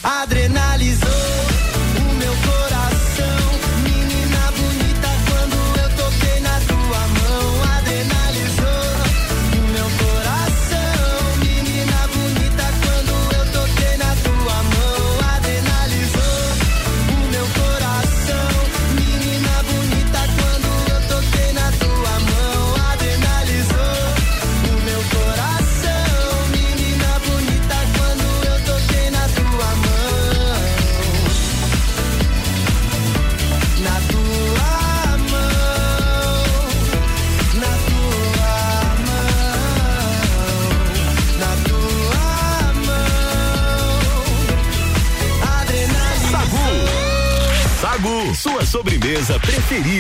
Adrenalizou 0.07 1.06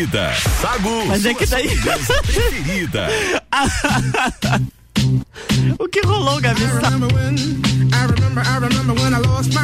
preferida. 0.06 0.32
Sagu, 0.60 1.04
Mas 1.06 1.24
é 1.26 1.34
que 1.34 1.46
daí- 1.46 1.68
preferida. 2.22 3.08
o 5.78 5.88
que 5.88 6.00
rolou, 6.00 6.40
Gabi? 6.40 6.62
I 6.62 6.66
remember 6.70 7.08
when, 7.14 7.36
I 7.92 8.06
remember, 8.06 8.42
I 8.42 8.58
remember 8.58 8.94
when 9.02 9.14
I 9.14 9.18
lost 9.18 9.52
my 9.54 9.60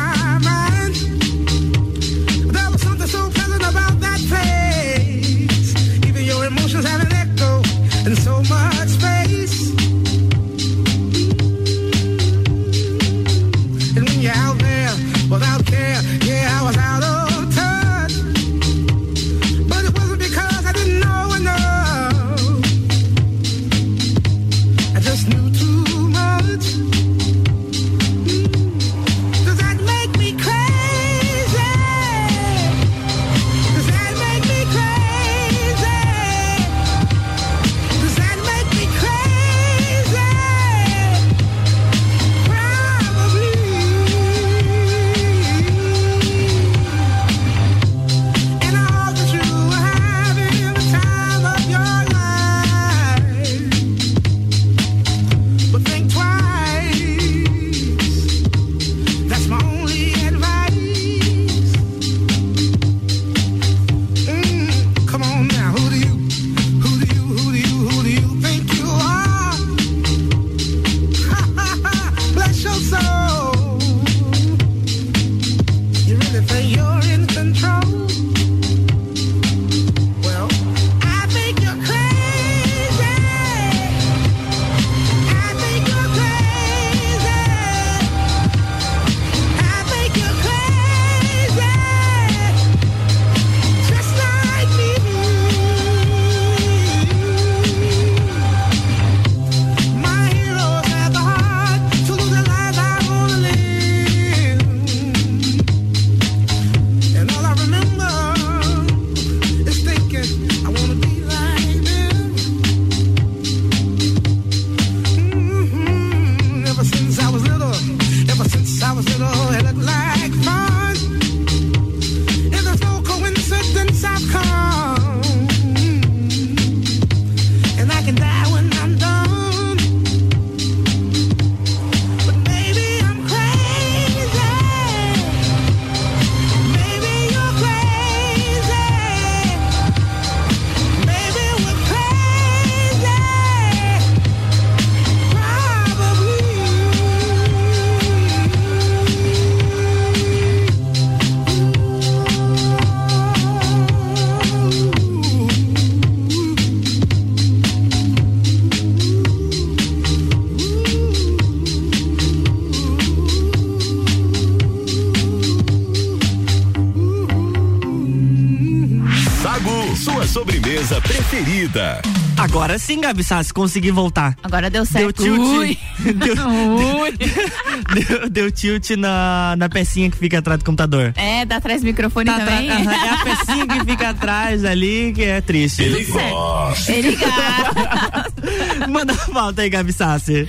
preferida. 171.68 172.00
Agora 172.38 172.78
sim, 172.78 173.00
Gabi 173.00 173.22
Sassi, 173.22 173.52
consegui 173.52 173.90
voltar. 173.90 174.34
Agora 174.42 174.68
deu 174.68 174.84
certo. 174.84 175.22
Deu 175.22 175.36
tilt. 175.36 175.58
Ui. 175.58 175.78
Deu, 176.12 176.48
Ui. 176.48 177.12
deu, 177.94 178.30
deu 178.30 178.50
tilt 178.50 178.90
na, 178.96 179.54
na 179.56 179.68
pecinha 179.68 180.10
que 180.10 180.16
fica 180.16 180.38
atrás 180.38 180.58
do 180.58 180.64
computador. 180.64 181.12
É, 181.16 181.44
dá 181.44 181.56
atrás 181.56 181.82
do 181.82 181.84
microfone 181.84 182.26
Tá 182.26 182.38
também. 182.38 182.68
aham, 182.70 182.92
é 182.92 183.08
a 183.10 183.16
pecinha 183.18 183.66
que 183.66 183.84
fica 183.84 184.08
atrás 184.10 184.64
ali 184.64 185.12
que 185.14 185.22
é 185.22 185.40
triste. 185.40 185.82
Ele 185.82 186.04
gosta. 186.04 186.92
Ele 186.92 187.16
gasta. 187.16 188.32
Manda 188.88 189.14
falta 189.14 189.62
aí, 189.62 189.70
Gabi 189.70 189.92
Sassi. 189.92 190.48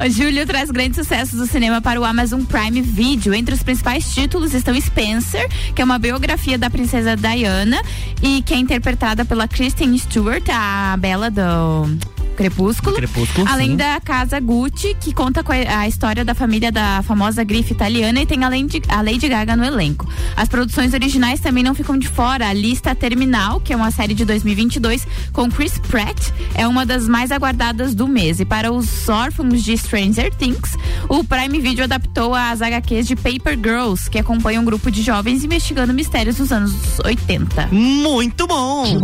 O 0.00 0.10
Júlio 0.10 0.44
traz 0.44 0.70
grandes 0.70 0.96
sucessos 0.96 1.38
do 1.38 1.46
cinema 1.46 1.80
para 1.80 2.00
o 2.00 2.04
Amazon 2.04 2.42
Prime 2.42 2.82
Video. 2.82 3.32
Entre 3.32 3.54
os 3.54 3.62
principais 3.62 4.12
títulos 4.12 4.52
estão 4.52 4.78
Spencer, 4.78 5.48
que 5.74 5.80
é 5.80 5.84
uma 5.84 5.98
biografia 5.98 6.58
da 6.58 6.68
princesa 6.68 7.16
Diana 7.16 7.80
e 8.22 8.42
que 8.42 8.54
é 8.54 8.56
interpretada 8.56 9.24
pela 9.24 9.46
Kristen 9.46 9.96
Stewart, 9.96 10.44
a 10.50 10.96
Bela 10.98 11.30
do 11.30 12.13
Crepúsculo. 12.34 12.96
Crepúsculo, 12.96 13.46
Além 13.48 13.70
sim. 13.70 13.76
da 13.76 14.00
casa 14.00 14.40
Gucci, 14.40 14.96
que 15.00 15.12
conta 15.12 15.42
com 15.42 15.52
a 15.52 15.84
a 15.84 15.88
história 15.88 16.24
da 16.24 16.34
família 16.34 16.72
da 16.72 17.02
famosa 17.02 17.44
grife 17.44 17.72
italiana 17.72 18.20
e 18.20 18.26
tem 18.26 18.42
a 18.44 18.48
Lady, 18.48 18.82
a 18.88 19.02
Lady 19.02 19.28
Gaga 19.28 19.56
no 19.56 19.64
elenco. 19.64 20.08
As 20.36 20.48
produções 20.48 20.94
originais 20.94 21.40
também 21.40 21.62
não 21.62 21.74
ficam 21.74 21.98
de 21.98 22.08
fora. 22.08 22.48
A 22.48 22.52
Lista 22.52 22.94
Terminal, 22.94 23.60
que 23.60 23.72
é 23.72 23.76
uma 23.76 23.90
série 23.90 24.14
de 24.14 24.24
2022 24.24 25.06
com 25.32 25.50
Chris 25.50 25.78
Pratt, 25.78 26.30
é 26.54 26.66
uma 26.66 26.86
das 26.86 27.08
mais 27.08 27.30
aguardadas 27.30 27.94
do 27.94 28.06
mês. 28.08 28.40
E 28.40 28.44
para 28.44 28.72
os 28.72 29.08
órfãos 29.08 29.62
de 29.62 29.76
Stranger 29.76 30.32
Things, 30.34 30.76
o 31.08 31.22
Prime 31.24 31.60
Video 31.60 31.84
adaptou 31.84 32.34
as 32.34 32.62
HQs 32.62 33.06
de 33.06 33.16
Paper 33.16 33.56
Girls, 33.56 34.08
que 34.08 34.18
acompanha 34.18 34.60
um 34.60 34.64
grupo 34.64 34.90
de 34.90 35.02
jovens 35.02 35.44
investigando 35.44 35.92
mistérios 35.92 36.36
dos 36.36 36.50
anos 36.52 36.72
80. 37.04 37.68
Muito 37.72 38.46
bom! 38.46 38.84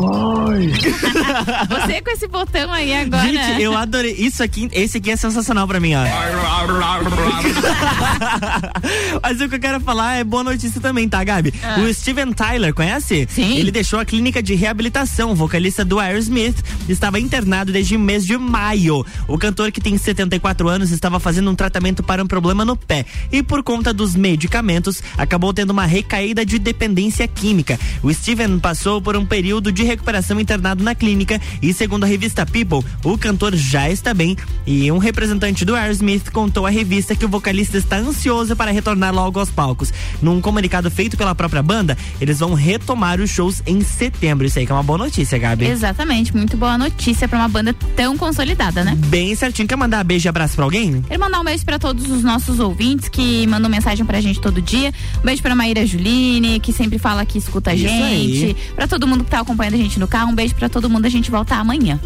Você 1.69 2.01
com 2.01 2.11
esse 2.11 2.27
botão 2.27 2.73
aí 2.73 2.95
agora. 2.95 3.20
Gente, 3.23 3.63
eu 3.63 3.77
adorei. 3.77 4.13
Isso 4.13 4.43
aqui, 4.43 4.69
esse 4.73 4.99
aqui 4.99 5.11
é 5.11 5.17
sensacional 5.17 5.67
pra 5.67 5.81
mim, 5.81 5.95
ó. 5.95 6.05
Mas 9.23 9.41
o 9.41 9.49
que 9.49 9.57
eu 9.57 9.61
quero 9.61 9.81
falar 9.81 10.17
é 10.17 10.25
boa 10.25 10.45
notícia 10.45 10.81
também, 10.81 11.09
tá, 11.09 11.23
Gabi? 11.23 11.53
Ah. 11.63 11.81
O 11.81 11.95
Steven 11.95 12.33
Tyler, 12.33 12.75
conhece? 12.75 13.27
Sim. 13.31 13.57
Ele 13.57 13.71
deixou 13.71 13.99
a 13.99 14.05
clínica 14.05 14.43
de 14.43 14.55
reabilitação. 14.55 15.33
O 15.33 15.35
vocalista 15.35 15.85
do 15.85 15.99
Aerosmith 15.99 16.57
estava 16.89 17.19
internado 17.19 17.73
desde 17.73 17.97
o 17.97 18.01
mês 18.01 18.27
de 18.27 18.37
maio. 18.37 19.05
O 19.27 19.39
cantor, 19.39 19.73
que 19.73 19.81
tem 19.81 19.97
74 19.97 20.69
anos, 20.69 20.91
estava 20.91 21.21
fazendo 21.21 21.51
um 21.51 21.55
tratamento 21.55 22.03
para 22.03 22.23
um 22.23 22.27
problema 22.27 22.65
no 22.65 22.77
pé. 22.77 23.05
E 23.31 23.43
por 23.43 23.63
conta 23.63 23.93
dos 23.93 24.15
medicamentos, 24.15 25.03
acabou 25.17 25.53
tendo 25.53 25.71
uma 25.71 25.87
recaída 25.87 26.45
de 26.45 26.59
dependência 26.59 27.27
química. 27.27 27.79
O 28.03 28.13
Steven 28.13 28.59
passou 28.59 29.01
por 29.01 29.17
um 29.17 29.27
período 29.27 29.73
de 29.73 29.83
recuperação 29.83 30.41
internado 30.41 30.83
na 30.83 30.95
clínica 30.95 31.41
e, 31.63 31.73
segundo 31.73 32.05
a 32.05 32.07
revista 32.07 32.47
People, 32.47 32.85
o 33.05 33.10
cantor 33.19 33.55
já 33.57 33.91
está 33.91 34.13
bem. 34.15 34.37
E 34.67 34.91
um 34.93 34.99
representante 34.99 35.65
do 35.65 35.75
Aerosmith 35.75 36.31
contou 36.31 36.67
à 36.67 36.71
revista 36.71 37.15
que 37.15 37.25
o 37.25 37.29
vocalista 37.29 37.77
está 37.79 37.97
ansioso 37.97 38.55
para 38.55 38.71
retornar 38.71 39.15
logo 39.15 39.39
aos 39.39 39.51
palcos. 39.51 39.93
Num 40.21 40.41
comunicado 40.41 40.91
feito 40.91 41.17
pela 41.17 41.35
própria 41.35 41.63
banda, 41.63 41.97
eles 42.21 42.39
vão 42.39 42.55
retomar 42.55 43.21
os 43.21 43.31
shows 43.31 43.63
em 43.67 43.81
setembro. 43.83 44.47
Isso 44.47 44.59
aí 44.59 44.67
que 44.67 44.73
é 44.73 44.75
uma 44.75 44.83
boa 44.83 44.99
notícia, 44.99 45.39
Gabi. 45.39 45.67
Exatamente, 45.67 46.35
muito 46.35 46.57
boa 46.57 46.77
notícia 46.77 47.27
pra 47.29 47.39
uma 47.39 47.49
banda 47.49 47.75
tão 47.97 48.17
consolidada, 48.17 48.85
né? 48.85 48.95
Bem 49.07 49.35
certinho. 49.35 49.69
Quer 49.69 49.77
mandar 49.77 50.05
beijo 50.05 50.27
e 50.27 50.29
abraço 50.29 50.55
pra 50.57 50.65
alguém? 50.65 51.03
Quero 51.03 51.21
mandar 51.21 51.41
um 51.41 51.45
beijo 51.45 51.65
pra 51.65 51.79
todos 51.79 52.11
os 52.11 52.23
nossos 52.23 52.61
ouvintes 52.61 53.09
que 53.09 53.47
mandam 53.47 53.71
mensagem 53.71 54.05
pra 54.05 54.21
gente 54.21 54.41
todo 54.41 54.61
dia. 54.61 54.93
Um 55.19 55.25
beijo 55.25 55.43
pra 55.43 55.55
Maíra 55.55 55.85
Juline, 55.87 56.61
que 56.61 56.73
sempre 56.73 56.99
fala 56.99 57.25
que 57.25 57.39
escuta 57.39 57.71
a 57.71 57.75
Isso 57.75 57.85
gente. 57.89 58.45
aí. 58.45 58.57
Pra 58.75 58.87
todo 58.87 59.07
mundo 59.07 59.25
que 59.25 59.31
tá 59.31 59.41
acompanhando 59.41 59.75
a 59.75 59.79
gente 59.79 59.99
no 59.99 60.07
carro, 60.07 60.31
um 60.31 60.35
beijo 60.35 60.55
pra 60.55 60.69
todo 60.69 60.89
mundo. 60.89 61.07
A 61.07 61.09
gente 61.09 61.31
volta 61.31 61.57
amanhã. 61.57 61.99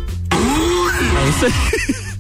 É 1.01 1.29
isso 1.29 1.47
aí. 1.47 2.05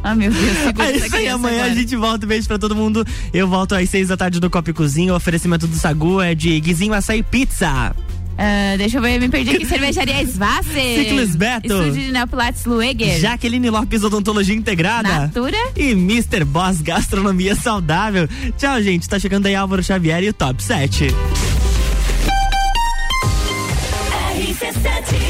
Ah, 0.00 0.14
meu 0.14 0.30
Deus, 0.30 0.44
É 0.78 0.96
isso 0.96 1.16
aí, 1.16 1.26
amanhã 1.28 1.56
agora. 1.58 1.72
a 1.72 1.74
gente 1.74 1.96
volta. 1.96 2.24
Beijo 2.24 2.46
pra 2.46 2.56
todo 2.56 2.74
mundo. 2.74 3.04
Eu 3.34 3.48
volto 3.48 3.74
às 3.74 3.90
seis 3.90 4.06
da 4.08 4.16
tarde 4.16 4.38
do 4.38 4.48
Copa 4.48 4.70
e 4.70 4.72
Cozinha. 4.72 5.12
O 5.12 5.16
oferecimento 5.16 5.66
do 5.66 5.74
Sagu 5.74 6.20
é 6.22 6.36
de 6.36 6.58
Guizinho 6.60 6.94
Açaí 6.94 7.20
Pizza. 7.22 7.94
Ah, 8.38 8.76
deixa 8.78 8.98
eu 8.98 9.02
ver, 9.02 9.18
me 9.20 9.28
perdi 9.28 9.56
aqui. 9.56 9.66
Cervejaria 9.66 10.24
Svasser. 10.24 10.72
Ciclis 11.02 11.34
Beto. 11.34 11.66
Estúdio 11.66 11.92
de 12.04 12.12
Neopilates 12.12 12.64
Lueger. 12.64 13.18
Jaqueline 13.18 13.68
Lopes 13.70 14.04
Odontologia 14.04 14.54
Integrada. 14.54 15.08
Natura. 15.08 15.58
E 15.76 15.90
Mr. 15.90 16.44
Boss 16.44 16.80
Gastronomia 16.80 17.56
Saudável. 17.56 18.28
Tchau, 18.56 18.80
gente. 18.80 19.08
Tá 19.08 19.18
chegando 19.18 19.46
aí 19.46 19.56
Álvaro 19.56 19.82
Xavier 19.82 20.22
e 20.22 20.28
o 20.28 20.32
Top 20.32 20.62
7. 20.62 21.08
RC7 24.38 25.27